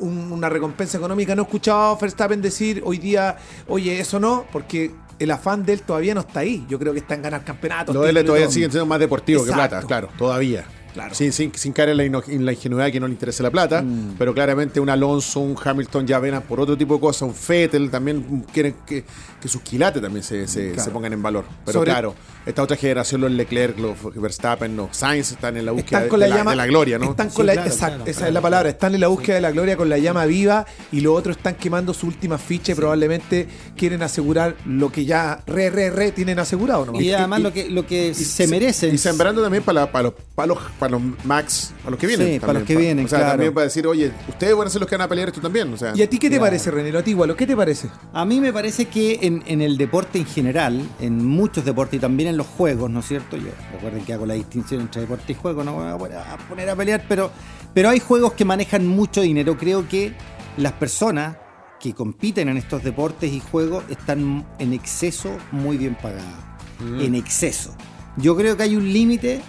una 0.00 0.48
recompensa 0.48 0.98
económica, 0.98 1.36
no 1.36 1.42
he 1.42 1.44
escuchado 1.44 1.92
a 1.92 1.94
Verstappen 1.94 2.42
decir 2.42 2.82
hoy 2.84 2.98
día, 2.98 3.36
oye, 3.68 4.00
eso 4.00 4.18
no, 4.18 4.46
porque 4.50 4.90
el 5.20 5.30
afán 5.30 5.64
de 5.64 5.74
él 5.74 5.82
todavía 5.82 6.14
no 6.14 6.20
está 6.22 6.40
ahí. 6.40 6.64
Yo 6.68 6.78
creo 6.78 6.92
que 6.92 6.98
está 6.98 7.14
en 7.14 7.22
ganar 7.22 7.44
campeonatos. 7.44 7.94
Lo 7.94 8.02
de 8.02 8.10
él 8.10 8.24
todavía 8.24 8.50
sigue 8.50 8.68
siendo 8.70 8.86
más 8.86 8.98
deportivo 8.98 9.44
que 9.44 9.52
plata, 9.52 9.82
claro, 9.82 10.08
todavía. 10.18 10.64
Claro. 10.92 11.14
Sin, 11.14 11.32
sin, 11.32 11.72
caer 11.72 11.90
en 11.90 11.96
la, 12.44 12.52
ingenuidad 12.52 12.90
que 12.90 13.00
no 13.00 13.06
le 13.06 13.12
interese 13.12 13.42
la 13.42 13.50
plata, 13.50 13.82
mm. 13.82 14.16
pero 14.18 14.34
claramente 14.34 14.80
un 14.80 14.90
Alonso, 14.90 15.40
un 15.40 15.56
Hamilton 15.62 16.06
ya 16.06 16.18
ven 16.18 16.40
por 16.42 16.60
otro 16.60 16.76
tipo 16.76 16.94
de 16.94 17.00
cosas, 17.00 17.22
un 17.22 17.34
Fettel 17.34 17.90
también 17.90 18.44
quieren 18.52 18.74
que, 18.86 19.04
sus 19.44 19.62
quilates 19.62 20.02
también 20.02 20.22
se, 20.22 20.46
se, 20.46 20.72
pongan 20.90 21.12
en 21.12 21.22
valor. 21.22 21.44
Pero 21.64 21.82
claro, 21.82 22.14
esta 22.46 22.62
otra 22.62 22.76
generación, 22.76 23.20
los 23.20 23.30
Leclerc, 23.30 23.78
los 23.78 23.96
Verstappen, 24.14 24.76
los 24.76 24.96
Sainz 24.96 25.32
están 25.32 25.56
en 25.56 25.66
la 25.66 25.72
búsqueda 25.72 26.00
de, 26.00 26.56
la, 26.56 26.66
gloria, 26.66 26.98
¿no? 26.98 27.10
Están 27.10 27.30
con 27.30 27.46
la, 27.46 27.54
exacto, 27.54 28.04
esa 28.06 28.28
es 28.28 28.34
la 28.34 28.40
palabra, 28.40 28.70
están 28.70 28.94
en 28.94 29.00
la 29.00 29.08
búsqueda 29.08 29.36
de 29.36 29.42
la 29.42 29.50
gloria 29.50 29.76
con 29.76 29.88
la 29.88 29.98
llama 29.98 30.24
viva 30.26 30.66
y 30.90 31.00
los 31.00 31.16
otros 31.16 31.36
están 31.36 31.54
quemando 31.54 31.94
su 31.94 32.06
última 32.06 32.38
ficha 32.38 32.72
y 32.72 32.74
probablemente 32.74 33.46
quieren 33.76 34.02
asegurar 34.02 34.56
lo 34.64 34.90
que 34.90 35.04
ya 35.04 35.42
re, 35.46 35.70
re, 35.70 35.90
re 35.90 36.12
tienen 36.12 36.38
asegurado. 36.38 36.86
¿no? 36.86 37.00
Y 37.00 37.12
además 37.12 37.40
lo 37.40 37.52
que, 37.52 37.68
lo 37.70 37.86
que 37.86 38.14
se 38.14 38.46
merecen. 38.46 38.94
Y 38.94 38.98
sembrando 38.98 39.42
también 39.42 39.62
para, 39.62 39.90
para, 39.90 40.04
los, 40.04 40.14
para, 40.34 40.46
los, 40.46 40.58
para 40.80 40.92
los 40.92 41.02
Max, 41.24 41.74
para 41.78 41.90
los 41.90 42.00
que 42.00 42.06
vienen. 42.06 42.26
Sí, 42.26 42.40
para 42.40 42.54
los 42.54 42.62
que 42.64 42.74
vienen, 42.74 43.04
O 43.04 43.08
sea, 43.08 43.28
también 43.28 43.52
para 43.52 43.64
decir, 43.64 43.86
oye, 43.86 44.10
ustedes 44.26 44.56
van 44.56 44.66
a 44.66 44.70
ser 44.70 44.80
los 44.80 44.88
que 44.88 44.96
van 44.96 45.04
a 45.04 45.08
pelear 45.08 45.28
esto 45.28 45.40
también. 45.40 45.72
O 45.72 45.76
sea, 45.76 45.92
¿Y 45.94 46.02
a 46.02 46.08
ti 46.08 46.18
qué 46.18 46.30
te 46.30 46.40
parece, 46.40 46.70
René? 46.70 46.96
¿A 46.96 47.04
ti 47.04 47.10
igual? 47.10 47.36
¿Qué 47.36 47.46
te 47.46 47.54
parece? 47.54 47.88
A 48.12 48.24
mí 48.24 48.40
me 48.40 48.52
parece 48.52 48.86
que 48.86 49.18
en, 49.22 49.44
en 49.46 49.60
el 49.60 49.76
deporte 49.76 50.18
en 50.18 50.26
general, 50.26 50.82
en 50.98 51.24
muchos 51.24 51.64
deportes 51.64 51.98
y 51.98 52.00
también 52.00 52.30
en 52.30 52.38
los 52.38 52.46
juegos, 52.46 52.90
¿no 52.90 53.00
es 53.00 53.06
cierto? 53.06 53.36
Yo 53.36 53.50
recuerden 53.72 54.04
que 54.04 54.14
hago 54.14 54.24
la 54.24 54.34
distinción 54.34 54.80
entre 54.80 55.02
deporte 55.02 55.32
y 55.32 55.34
juego, 55.34 55.62
no 55.62 55.76
me 55.76 55.92
voy 55.92 56.10
a 56.12 56.38
poner 56.48 56.70
a 56.70 56.74
pelear, 56.74 57.04
pero, 57.06 57.30
pero 57.74 57.90
hay 57.90 58.00
juegos 58.00 58.32
que 58.32 58.46
manejan 58.46 58.86
mucho 58.86 59.20
dinero. 59.20 59.58
Creo 59.58 59.86
que 59.86 60.14
las 60.56 60.72
personas 60.72 61.36
que 61.78 61.94
compiten 61.94 62.48
en 62.48 62.56
estos 62.56 62.82
deportes 62.82 63.30
y 63.30 63.40
juegos 63.40 63.84
están 63.90 64.46
en 64.58 64.72
exceso 64.72 65.30
muy 65.52 65.76
bien 65.76 65.94
pagadas. 66.00 66.44
Mm. 66.78 67.00
En 67.00 67.14
exceso. 67.14 67.74
Yo 68.16 68.36
creo 68.36 68.56
que 68.56 68.62
hay 68.62 68.76
un 68.76 68.92
límite 68.92 69.42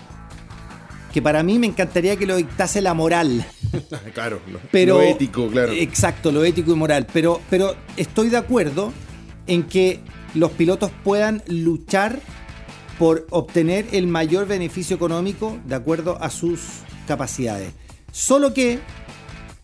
que 1.11 1.21
para 1.21 1.43
mí 1.43 1.59
me 1.59 1.67
encantaría 1.67 2.15
que 2.15 2.25
lo 2.25 2.37
dictase 2.37 2.81
la 2.81 2.93
moral. 2.93 3.45
claro, 4.13 4.41
lo, 4.71 5.01
ético, 5.01 5.47
claro. 5.49 5.71
Exacto, 5.73 6.31
lo 6.31 6.43
ético 6.43 6.71
y 6.71 6.75
moral. 6.75 7.07
Pero, 7.11 7.41
pero 7.49 7.75
estoy 7.97 8.29
de 8.29 8.37
acuerdo 8.37 8.91
en 9.47 9.63
que 9.63 9.99
los 10.33 10.51
pilotos 10.51 10.91
puedan 11.03 11.43
luchar 11.47 12.19
por 12.97 13.27
obtener 13.31 13.87
el 13.91 14.07
mayor 14.07 14.47
beneficio 14.47 14.95
económico 14.95 15.57
de 15.65 15.75
acuerdo 15.75 16.17
a 16.21 16.29
sus 16.29 16.61
capacidades. 17.07 17.73
Solo 18.11 18.53
que 18.53 18.79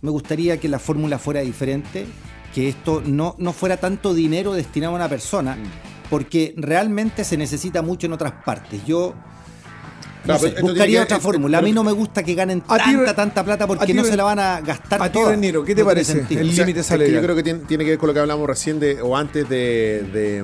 me 0.01 0.09
gustaría 0.09 0.57
que 0.57 0.67
la 0.67 0.79
fórmula 0.79 1.19
fuera 1.19 1.41
diferente, 1.41 2.05
que 2.53 2.69
esto 2.69 3.01
no, 3.05 3.35
no 3.37 3.53
fuera 3.53 3.77
tanto 3.77 4.13
dinero 4.13 4.53
destinado 4.53 4.93
a 4.93 4.95
una 4.95 5.09
persona, 5.09 5.55
mm. 5.55 6.09
porque 6.09 6.53
realmente 6.57 7.23
se 7.23 7.37
necesita 7.37 7.81
mucho 7.81 8.07
en 8.07 8.13
otras 8.13 8.33
partes. 8.43 8.85
Yo 8.85 9.13
buscaría 10.61 11.03
otra 11.03 11.19
fórmula. 11.19 11.59
A 11.59 11.61
mí 11.61 11.71
no 11.71 11.83
me 11.83 11.91
gusta 11.91 12.23
que 12.23 12.33
ganen 12.35 12.61
tanta, 12.61 13.15
tanta 13.15 13.43
plata 13.43 13.67
porque 13.67 13.93
no 13.93 14.03
se 14.03 14.15
la 14.15 14.23
van 14.23 14.39
a 14.39 14.61
gastar 14.61 15.01
a 15.01 15.11
toda. 15.11 15.39
Ti, 15.39 15.53
¿qué 15.65 15.75
te 15.75 15.85
parece? 15.85 16.25
El 16.29 16.55
límite 16.55 16.83
salarial. 16.83 17.15
yo 17.15 17.21
creo 17.21 17.35
que 17.35 17.43
tiene, 17.43 17.83
que 17.83 17.91
ver 17.91 17.97
con 17.97 18.07
lo 18.07 18.13
que 18.13 18.19
hablamos 18.19 18.47
recién 18.47 18.79
de, 18.79 19.01
o 19.01 19.15
antes 19.15 19.47
de 19.47 20.43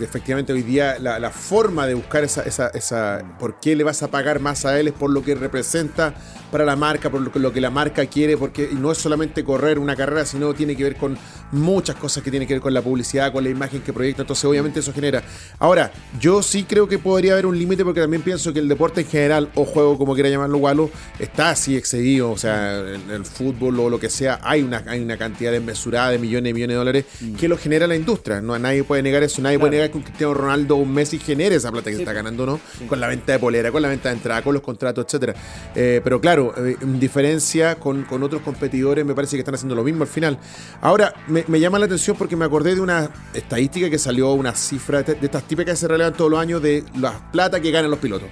efectivamente 0.00 0.52
hoy 0.52 0.62
día 0.62 0.98
la, 0.98 1.30
forma 1.30 1.86
de 1.86 1.94
buscar 1.94 2.24
esa, 2.24 2.42
esa, 2.42 2.68
esa, 2.68 3.22
por 3.38 3.60
qué 3.60 3.76
le 3.76 3.84
vas 3.84 4.02
a 4.02 4.10
pagar 4.10 4.40
más 4.40 4.64
a 4.64 4.78
él 4.78 4.88
es 4.88 4.94
por 4.94 5.10
lo 5.10 5.22
que 5.22 5.34
representa 5.34 6.14
para 6.50 6.64
la 6.64 6.76
marca, 6.76 7.10
por 7.10 7.20
lo 7.20 7.52
que, 7.52 7.60
la 7.60 7.70
marca 7.70 8.06
quiere, 8.06 8.36
porque 8.36 8.70
no 8.72 8.92
es 8.92 8.98
solamente 8.98 9.44
correr 9.44 9.78
una 9.78 9.96
carrera, 9.96 10.24
sino 10.24 10.54
tiene 10.54 10.76
que 10.76 10.84
ver 10.84 10.96
con 10.96 11.18
muchas 11.52 11.96
cosas 11.96 12.22
que 12.22 12.30
tienen 12.30 12.46
que 12.46 12.54
ver 12.54 12.62
con 12.62 12.74
la 12.74 12.82
publicidad, 12.82 13.32
con 13.32 13.44
la 13.44 13.50
imagen 13.50 13.82
que 13.82 13.92
proyecta, 13.92 14.22
entonces 14.22 14.44
obviamente 14.44 14.80
eso 14.80 14.92
genera. 14.92 15.22
Ahora, 15.58 15.92
yo 16.20 16.42
sí 16.42 16.64
creo 16.64 16.88
que 16.88 16.98
podría 16.98 17.32
haber 17.32 17.46
un 17.46 17.58
límite 17.58 17.84
porque 17.84 18.00
también 18.00 18.22
pienso 18.22 18.52
que 18.52 18.60
el 18.60 18.68
deporte 18.68 19.02
en 19.02 19.06
general, 19.08 19.50
o 19.54 19.64
juego 19.64 19.98
como 19.98 20.14
quiera 20.14 20.28
llamarlo 20.28 20.58
Walo, 20.58 20.90
está 21.18 21.50
así 21.50 21.76
excedido, 21.76 22.30
o 22.30 22.38
sea, 22.38 22.78
en 22.78 23.10
el 23.10 23.24
fútbol 23.24 23.78
o 23.80 23.90
lo 23.90 24.00
que 24.00 24.08
sea, 24.08 24.40
hay 24.42 24.62
una, 24.62 24.84
hay 24.86 25.00
una 25.00 25.16
cantidad 25.16 25.52
desmesurada 25.52 26.10
de 26.10 26.18
millones 26.18 26.50
y 26.50 26.54
millones 26.54 26.74
de 26.74 26.78
dólares 26.78 27.04
que 27.38 27.48
lo 27.48 27.58
genera 27.58 27.86
la 27.86 27.96
industria, 27.96 28.40
no 28.40 28.58
nadie 28.58 28.84
puede 28.84 29.02
negar 29.02 29.22
eso, 29.22 29.42
nadie 29.42 29.58
puede 29.58 29.72
negar 29.72 29.87
un 29.96 30.02
Cristiano 30.02 30.34
Ronaldo 30.34 30.76
o 30.76 30.78
un 30.78 30.92
Messi 30.92 31.18
genere 31.18 31.56
esa 31.56 31.70
plata 31.70 31.90
que 31.90 31.96
se 31.96 32.02
está 32.02 32.12
ganando, 32.12 32.44
¿no? 32.46 32.60
Con 32.88 33.00
la 33.00 33.08
venta 33.08 33.32
de 33.32 33.38
polera, 33.38 33.72
con 33.72 33.82
la 33.82 33.88
venta 33.88 34.08
de 34.10 34.16
entrada, 34.16 34.42
con 34.42 34.54
los 34.54 34.62
contratos, 34.62 35.04
etcétera. 35.06 35.34
Eh, 35.74 36.00
pero 36.02 36.20
claro, 36.20 36.54
eh, 36.56 36.76
en 36.80 37.00
diferencia 37.00 37.76
con, 37.76 38.06
otros 38.22 38.42
competidores, 38.42 39.04
me 39.04 39.14
parece 39.14 39.36
que 39.36 39.40
están 39.40 39.54
haciendo 39.54 39.74
lo 39.74 39.84
mismo 39.84 40.02
al 40.02 40.08
final. 40.08 40.38
Ahora, 40.80 41.14
me, 41.26 41.60
llama 41.60 41.78
la 41.78 41.86
atención 41.86 42.16
porque 42.16 42.36
me 42.36 42.44
acordé 42.44 42.74
de 42.74 42.80
una 42.80 43.10
estadística 43.32 43.88
que 43.88 43.98
salió, 43.98 44.32
una 44.32 44.54
cifra 44.54 45.02
de, 45.02 45.18
estas 45.20 45.44
típicas 45.44 45.74
que 45.74 45.80
se 45.80 45.88
relevan 45.88 46.12
todos 46.14 46.30
los 46.30 46.40
años 46.40 46.62
de 46.62 46.84
la 46.98 47.30
plata 47.30 47.60
que 47.60 47.70
ganan 47.70 47.90
los 47.90 48.00
pilotos. 48.00 48.28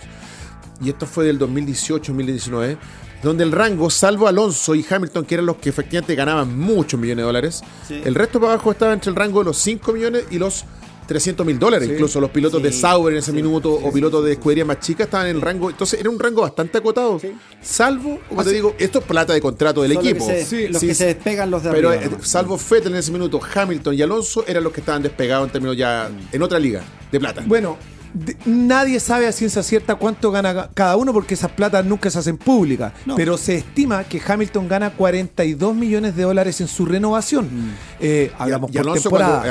Y 0.81 0.91
esto 0.91 1.07
fue 1.07 1.25
del 1.25 1.39
2018-2019 1.39 2.77
donde 3.23 3.45
el 3.45 3.53
rango, 3.53 3.91
salvo 3.91 4.29
Alonso 4.29 4.75
y 4.75 4.85
Hamilton, 4.89 5.25
que 5.25 5.35
eran 5.35 5.47
los 5.47 5.57
que 5.57 5.71
efectivamente 5.71 6.15
ganaban 6.15 6.57
muchos 6.59 7.01
millones 7.01 7.23
de 7.23 7.27
dólares, 7.27 7.63
el 7.89 8.15
resto 8.15 8.39
para 8.39 8.53
abajo 8.53 8.71
estaba 8.71 8.93
entre 8.93 9.11
el 9.11 9.17
rango 9.17 9.41
de 9.41 9.47
los 9.47 9.59
5 9.59 9.93
millones 9.93 10.25
y 10.31 10.39
los 10.39 10.65
300 11.07 11.47
mil 11.47 11.59
dólares. 11.59 11.89
Incluso 11.89 12.21
los 12.21 12.31
pilotos 12.31 12.63
de 12.63 12.73
Sauber 12.73 13.15
en 13.15 13.19
ese 13.19 13.33
minuto 13.33 13.73
o 13.73 13.93
pilotos 13.93 14.25
de 14.25 14.33
escudería 14.33 14.65
más 14.65 14.81
chicas 14.81 15.07
estaban 15.07 15.29
en 15.29 15.37
el 15.37 15.43
rango. 15.43 15.71
Entonces 15.71 16.01
era 16.01 16.11
un 16.11 16.19
rango 16.19 16.43
bastante 16.43 16.79
acotado. 16.79 17.21
Salvo, 17.61 18.21
como 18.29 18.45
te 18.45 18.51
digo, 18.51 18.75
esto 18.79 18.99
es 18.99 19.05
plata 19.05 19.33
de 19.33 19.41
contrato 19.41 19.83
del 19.83 19.93
equipo. 19.93 20.27
los 20.27 20.81
que 20.81 20.95
se 20.95 21.07
despegan 21.07 21.51
los 21.51 21.63
de 21.63 21.71
Pero 21.71 21.93
eh, 21.93 22.11
salvo 22.23 22.59
Fettel 22.59 22.93
en 22.93 22.99
ese 22.99 23.13
minuto, 23.13 23.41
Hamilton 23.55 23.95
y 23.95 24.03
Alonso 24.03 24.45
eran 24.47 24.65
los 24.65 24.73
que 24.73 24.81
estaban 24.81 25.03
despegados 25.03 25.47
en 25.47 25.53
términos 25.53 25.77
ya 25.77 26.11
en 26.33 26.43
otra 26.43 26.59
liga 26.59 26.83
de 27.11 27.21
plata. 27.21 27.45
Bueno, 27.47 27.77
nadie 28.45 29.01
sabe 29.01 29.27
a 29.27 29.33
ciencia 29.33 29.63
cierta 29.63 29.97
cuánto 29.97 30.31
gana 30.31 30.71
cada 30.75 30.97
uno 30.97 31.13
porque 31.13 31.35
esas 31.35 31.51
platas 31.51 31.85
nunca 31.85 32.11
se 32.11 32.19
hacen 32.19 32.37
públicas. 32.37 32.93
Pero 33.17 33.37
se 33.37 33.57
estima 33.57 34.05
que 34.05 34.21
Hamilton 34.27 34.69
gana 34.69 34.91
42 34.91 35.75
millones 35.75 36.17
de 36.17 36.23
dólares 36.23 36.61
en 36.61 36.69
su 36.69 36.87
renovación. 36.87 37.49
hablamos 38.39 38.71
por 38.71 38.95
temporada. 38.95 39.43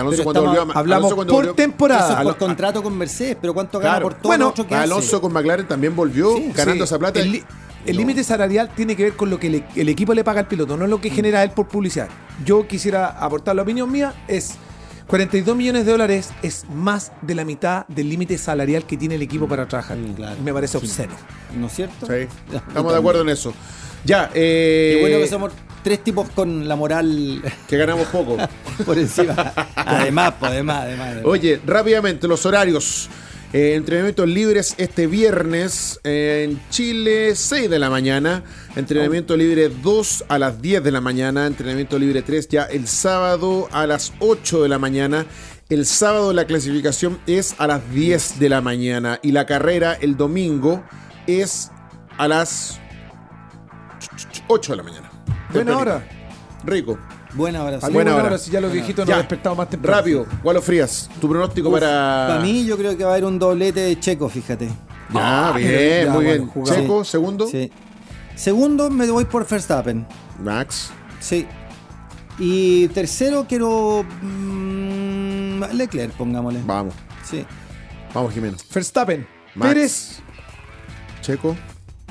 hablamos 0.74 1.14
por 1.14 1.56
temporada. 1.56 2.24
por 2.24 2.38
contrato 2.38 2.84
con 2.84 2.98
Mercedes, 2.98 3.38
pero 3.40 3.54
¿cuánto 3.54 3.80
gana 3.80 4.00
por 4.02 4.14
todo 4.16 4.30
bueno, 4.30 4.54
que 4.54 4.76
Alonso 4.76 5.22
con 5.22 5.34
McLaren 5.34 5.68
también 5.68 5.96
volvió 5.96 6.36
ganando 6.54 6.84
esa 6.84 7.00
plata. 7.00 7.20
El, 7.20 7.98
límite 7.98 8.24
salarial 8.24 8.72
tiene 8.76 8.96
que 8.96 9.04
ver 9.04 9.14
con 9.14 9.30
lo 9.30 9.40
que 9.40 9.64
el 9.76 9.90
equipo 9.90 10.14
le 10.16 10.24
paga 10.24 10.40
al 10.40 10.48
piloto, 10.48 10.76
no 10.76 10.86
es 10.86 10.90
lo 10.90 11.00
que 11.00 11.12
genera 11.12 11.44
él 11.44 11.52
por 11.52 11.68
publicidad. 11.68 12.08
Yo 12.44 12.68
quisiera 12.68 13.08
aportar 13.08 13.56
la 13.56 13.62
opinión 13.62 13.92
mía, 13.92 14.14
es 14.28 14.56
42 15.08 15.56
millones 15.56 15.86
de 15.86 15.92
dólares 15.92 16.32
es 16.42 16.66
más 16.70 17.12
de 17.22 17.36
la 17.36 17.46
mitad 17.46 17.86
del 17.88 18.10
límite 18.10 18.38
salarial 18.38 18.86
que 18.86 18.98
tiene 18.98 19.16
el 19.16 19.22
equipo 19.22 19.48
para 19.48 19.68
trabajar. 19.68 19.98
Mm, 19.98 20.44
Me 20.44 20.54
parece 20.54 20.78
obsceno. 20.78 21.14
¿No 21.56 21.68
es 21.68 21.74
cierto? 21.74 22.08
Sí. 22.08 22.28
Estamos 22.68 22.92
de 22.92 23.00
acuerdo 23.00 23.22
en 23.22 23.30
eso. 23.30 23.54
Ya, 24.04 24.30
eh, 24.34 24.94
Qué 24.96 25.02
bueno 25.02 25.20
que 25.20 25.28
somos 25.28 25.52
tres 25.84 26.04
tipos 26.04 26.30
con 26.30 26.68
la 26.68 26.76
moral. 26.76 27.42
Que 27.68 27.78
ganamos 27.78 28.08
poco. 28.08 28.38
Por 28.86 28.98
encima. 28.98 29.54
además, 29.76 30.34
pues, 30.40 30.52
además, 30.52 30.82
además, 30.84 31.18
Oye, 31.24 31.62
rápidamente, 31.66 32.28
los 32.28 32.46
horarios. 32.46 33.10
Eh, 33.56 33.76
entrenamientos 33.76 34.28
libres 34.28 34.76
este 34.78 35.08
viernes 35.08 36.02
en 36.04 36.60
Chile, 36.72 37.36
6 37.36 37.70
de 37.70 37.80
la 37.80 37.90
mañana. 37.90 38.44
Entrenamiento 38.76 39.38
libre 39.38 39.70
2 39.70 40.26
a 40.28 40.38
las 40.38 40.62
10 40.62 40.84
de 40.84 40.92
la 40.92 41.00
mañana. 41.00 41.48
Entrenamiento 41.48 41.98
libre 41.98 42.22
3 42.22 42.50
ya 42.50 42.64
el 42.64 42.86
sábado 42.86 43.70
a 43.72 43.88
las 43.88 44.12
8 44.20 44.64
de 44.64 44.68
la 44.68 44.78
mañana. 44.78 45.26
El 45.70 45.86
sábado 45.86 46.34
la 46.34 46.44
clasificación 46.44 47.18
es 47.28 47.56
a 47.58 47.68
las 47.68 47.90
10 47.92 48.40
de 48.40 48.50
la 48.50 48.60
mañana. 48.60 49.22
Y 49.24 49.32
la 49.32 49.46
carrera 49.46 49.94
el 49.94 50.18
domingo 50.18 50.84
es 51.26 51.72
a 52.18 52.28
las 52.28 52.82
8 54.50 54.74
de 54.74 54.76
la 54.76 54.84
mañana. 54.84 55.10
Buena 55.54 55.78
hora. 55.78 56.06
Rico. 56.66 57.00
Buena 57.36 57.64
hora. 57.64 57.82
Sí. 57.82 57.92
Buena 57.92 58.16
hora. 58.16 58.38
Si 58.38 58.50
ya 58.50 58.62
los 58.62 58.72
viejitos 58.72 59.08
no 59.08 59.14
han 59.14 59.20
despertado 59.20 59.56
más 59.56 59.70
temprano. 59.70 59.98
Rápido, 59.98 60.26
Gualo 60.42 60.62
Frías, 60.62 61.10
tu 61.20 61.28
pronóstico 61.30 61.72
para. 61.72 62.28
Para 62.30 62.40
mí, 62.40 62.66
yo 62.66 62.78
creo 62.78 62.98
que 62.98 63.04
va 63.04 63.12
a 63.12 63.14
haber 63.14 63.26
un 63.26 63.38
doblete 63.38 63.82
de 63.82 64.00
Checo, 64.00 64.30
fíjate. 64.30 64.68
Ya, 65.14 65.50
ah, 65.50 65.54
bien, 65.56 66.12
muy 66.12 66.26
bien. 66.26 66.52
Checo, 66.64 67.04
segundo. 67.04 67.48
Sí. 67.48 67.72
Segundo, 68.36 68.90
me 68.90 69.10
voy 69.10 69.26
por 69.26 69.48
Verstappen. 69.48 70.08
Max. 70.42 70.92
Sí. 71.20 71.46
Y 72.40 72.88
tercero, 72.90 73.46
quiero. 73.48 74.06
Mmm, 74.22 75.64
Leclerc, 75.74 76.14
pongámosle. 76.14 76.62
Vamos. 76.66 76.94
Sí. 77.24 77.46
Vamos, 78.14 78.34
Jimeno. 78.34 78.58
Verstappen. 78.74 79.28
Pérez. 79.60 80.20
Checo. 81.22 81.56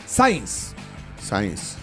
Sainz. 0.06 0.74
Sainz. 1.22 1.76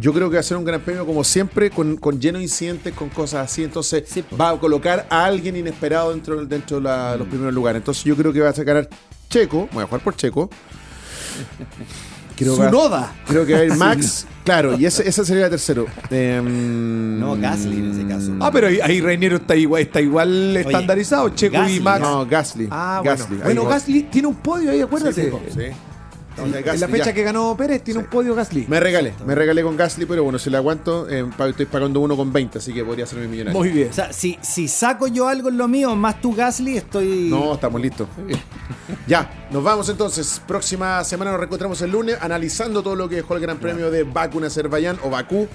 Yo 0.00 0.12
creo 0.12 0.30
que 0.30 0.34
va 0.34 0.40
a 0.40 0.44
ser 0.44 0.56
un 0.56 0.64
gran 0.64 0.80
premio, 0.80 1.04
como 1.04 1.24
siempre, 1.24 1.70
con, 1.70 1.96
con 1.96 2.20
lleno 2.20 2.38
de 2.38 2.44
incidentes, 2.44 2.94
con 2.94 3.08
cosas 3.08 3.50
así. 3.50 3.64
Entonces, 3.64 4.04
va 4.40 4.50
a 4.50 4.58
colocar 4.58 5.06
a 5.10 5.24
alguien 5.24 5.56
inesperado 5.56 6.10
dentro, 6.10 6.44
dentro 6.46 6.80
de 6.80 7.18
los 7.18 7.26
mm. 7.26 7.30
primeros 7.30 7.54
lugares. 7.54 7.80
Entonces, 7.80 8.04
yo 8.04 8.14
creo 8.14 8.32
que 8.32 8.40
va 8.40 8.50
a 8.50 8.52
ganar 8.52 8.88
Checo. 9.28 9.68
Voy 9.72 9.82
a 9.82 9.86
jugar 9.86 10.02
por 10.02 10.14
Checo. 10.16 10.48
Creo 12.36 12.54
Su 12.54 12.70
noda. 12.70 13.12
Creo 13.26 13.44
que 13.44 13.52
va 13.54 13.58
a 13.58 13.64
ir 13.64 13.74
Max. 13.76 14.26
Claro, 14.44 14.78
y 14.78 14.86
ese, 14.86 15.10
sería 15.10 15.46
el 15.46 15.50
tercero. 15.50 15.86
Em, 16.10 17.18
no, 17.18 17.36
Gasly 17.36 17.78
en 17.78 17.90
ese 17.90 18.06
caso. 18.06 18.32
Ah, 18.40 18.50
pero 18.52 18.68
ahí, 18.68 19.00
Reinero 19.00 19.36
está 19.36 19.56
igual, 19.56 19.82
está 19.82 20.00
igual 20.00 20.56
estandarizado, 20.56 21.28
Checo 21.30 21.68
y 21.68 21.80
Max. 21.80 22.00
No, 22.00 22.24
Gasly. 22.24 22.68
Ah, 22.70 23.02
Gasly. 23.04 23.38
Bueno, 23.38 23.64
Gasly 23.64 24.04
tiene 24.04 24.28
un 24.28 24.36
podio 24.36 24.70
ahí, 24.70 24.80
acuérdate. 24.80 25.32
sí 25.52 25.60
en 26.44 26.80
la 26.80 26.88
fecha 26.88 27.12
que 27.12 27.22
ganó 27.22 27.56
Pérez 27.56 27.82
tiene 27.82 28.00
un 28.00 28.06
podio 28.06 28.34
Gasly. 28.34 28.66
Me 28.68 28.80
regalé, 28.80 29.14
me 29.26 29.34
regalé 29.34 29.62
con 29.62 29.76
Gasly, 29.76 30.06
pero 30.06 30.24
bueno, 30.24 30.38
si 30.38 30.50
le 30.50 30.56
aguanto, 30.56 31.08
eh, 31.08 31.24
estoy 31.48 31.66
pagando 31.66 32.00
uno 32.00 32.16
con 32.16 32.32
20, 32.32 32.58
así 32.58 32.72
que 32.72 32.84
podría 32.84 33.06
ser 33.06 33.18
mi 33.18 33.28
millonario. 33.28 33.58
Muy 33.58 33.70
bien. 33.70 33.90
O 33.90 33.92
sea, 33.92 34.12
si, 34.12 34.38
si 34.42 34.68
saco 34.68 35.08
yo 35.08 35.28
algo 35.28 35.48
en 35.48 35.58
lo 35.58 35.68
mío, 35.68 35.94
más 35.96 36.20
tu 36.20 36.34
Gasly, 36.34 36.76
estoy. 36.76 37.28
No, 37.30 37.54
estamos 37.54 37.80
listos. 37.80 38.08
ya, 39.06 39.30
nos 39.50 39.62
vamos 39.62 39.88
entonces. 39.88 40.40
Próxima 40.46 41.02
semana 41.04 41.30
nos 41.32 41.40
reencontramos 41.40 41.80
el 41.82 41.90
lunes 41.90 42.16
analizando 42.20 42.82
todo 42.82 42.96
lo 42.96 43.08
que 43.08 43.16
dejó 43.16 43.34
el 43.34 43.40
Gran 43.40 43.58
Premio 43.58 43.90
de 43.90 44.04
Baku 44.04 44.38
en 44.38 44.44
Azerbaiyán 44.44 44.98
o 45.02 45.10
Bakú. 45.10 45.48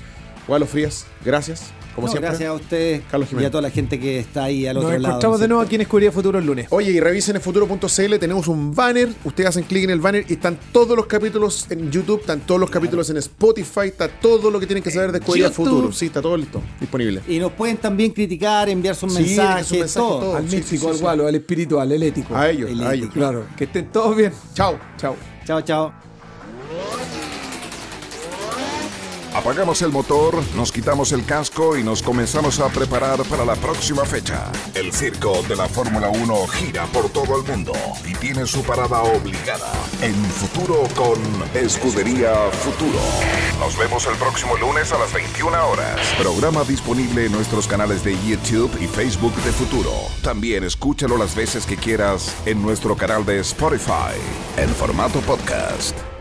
Gualo 0.48 0.66
Frías, 0.66 1.06
gracias. 1.24 1.74
Como 1.96 2.08
siempre. 2.08 2.30
Gracias 2.30 2.50
a 2.50 2.54
usted 2.54 3.02
Carlos 3.10 3.30
y 3.32 3.44
a 3.44 3.52
toda 3.52 3.62
la 3.62 3.70
gente 3.70 4.00
que 4.00 4.20
está 4.20 4.46
ahí 4.46 4.66
al 4.66 4.78
otro 4.78 4.90
lado. 4.90 5.00
Nos 5.00 5.08
encontramos 5.08 5.40
de 5.40 5.48
nuevo 5.48 5.64
aquí 5.64 5.76
en 5.76 5.82
Escudería 5.82 6.12
Futuro 6.12 6.40
el 6.40 6.46
lunes. 6.46 6.68
Oye, 6.70 6.92
y 6.92 7.00
revisen 7.00 7.36
en 7.36 7.42
futuro.cl, 7.42 8.18
tenemos 8.20 8.48
un 8.48 8.74
banner. 8.74 9.10
Ustedes 9.24 9.50
hacen 9.50 9.64
clic 9.64 9.84
en 9.84 9.92
el 9.92 10.00
banner 10.00 10.26
y 10.28 10.34
están 10.34 10.58
todos 10.72 10.96
los 10.98 11.06
capítulos 11.06 11.68
en 11.70 11.92
YouTube, 11.92 12.22
están 12.22 12.42
todos 12.42 12.60
los 12.60 12.70
capítulos 12.70 13.10
en 13.10 13.18
Spotify, 13.18 13.88
está 13.88 14.08
todo 14.08 14.50
lo 14.50 14.60
que 14.60 14.68
tienen 14.68 14.84
que 14.84 14.92
saber 14.92 15.12
de 15.12 15.20
Escudería 15.20 15.52
Futuro. 15.52 15.92
Sí, 15.92 16.08
está 16.08 16.22
todo 16.22 16.38
listo, 16.38 16.62
disponible. 16.80 17.22
Y 17.28 17.40
nos 17.40 17.52
pueden 17.52 17.78
también 17.78 18.12
criticar, 18.12 18.70
enviar 18.70 18.96
sus 18.96 19.14
mensajes, 19.14 19.94
todo. 19.94 20.36
Al 20.36 20.44
místico, 20.44 20.90
al 20.90 20.98
gualo, 20.98 21.28
al 21.28 21.36
espiritual, 21.36 21.92
al 21.92 22.04
ético. 22.04 22.36
A 22.36 22.50
ellos, 22.50 22.72
a 22.80 22.94
ellos. 22.94 23.10
Claro. 23.14 23.46
Que 23.58 23.66
estén 23.66 23.92
todos 23.92 24.16
bien. 24.16 24.32
Chao. 24.54 24.80
Chao. 24.98 25.16
Chao, 25.46 25.62
chao. 25.62 26.03
Apagamos 29.44 29.82
el 29.82 29.92
motor, 29.92 30.42
nos 30.56 30.72
quitamos 30.72 31.12
el 31.12 31.26
casco 31.26 31.76
y 31.76 31.84
nos 31.84 32.02
comenzamos 32.02 32.62
a 32.62 32.70
preparar 32.70 33.22
para 33.24 33.44
la 33.44 33.58
próxima 33.58 34.06
fecha. 34.06 34.50
El 34.74 34.94
circo 34.94 35.44
de 35.50 35.58
la 35.58 35.68
Fórmula 35.68 36.08
1 36.08 36.48
gira 36.48 36.86
por 36.86 37.10
todo 37.10 37.42
el 37.42 37.44
mundo 37.44 37.74
y 38.06 38.14
tiene 38.14 38.46
su 38.46 38.64
parada 38.64 39.04
obligada 39.04 39.70
en 40.02 40.16
futuro 40.16 40.88
con 40.96 41.20
Escudería 41.54 42.34
Futuro. 42.52 43.02
Nos 43.60 43.78
vemos 43.78 44.08
el 44.08 44.16
próximo 44.16 44.56
lunes 44.56 44.94
a 44.94 44.98
las 44.98 45.12
21 45.12 45.68
horas. 45.68 46.00
Programa 46.18 46.64
disponible 46.64 47.26
en 47.26 47.34
nuestros 47.34 47.68
canales 47.68 48.02
de 48.06 48.14
YouTube 48.26 48.72
y 48.80 48.88
Facebook 48.88 49.36
de 49.44 49.52
Futuro. 49.52 49.92
También 50.22 50.64
escúchalo 50.64 51.18
las 51.18 51.36
veces 51.36 51.66
que 51.66 51.76
quieras 51.76 52.34
en 52.46 52.62
nuestro 52.62 52.96
canal 52.96 53.26
de 53.26 53.42
Spotify 53.42 54.16
en 54.56 54.70
formato 54.70 55.20
podcast. 55.20 56.13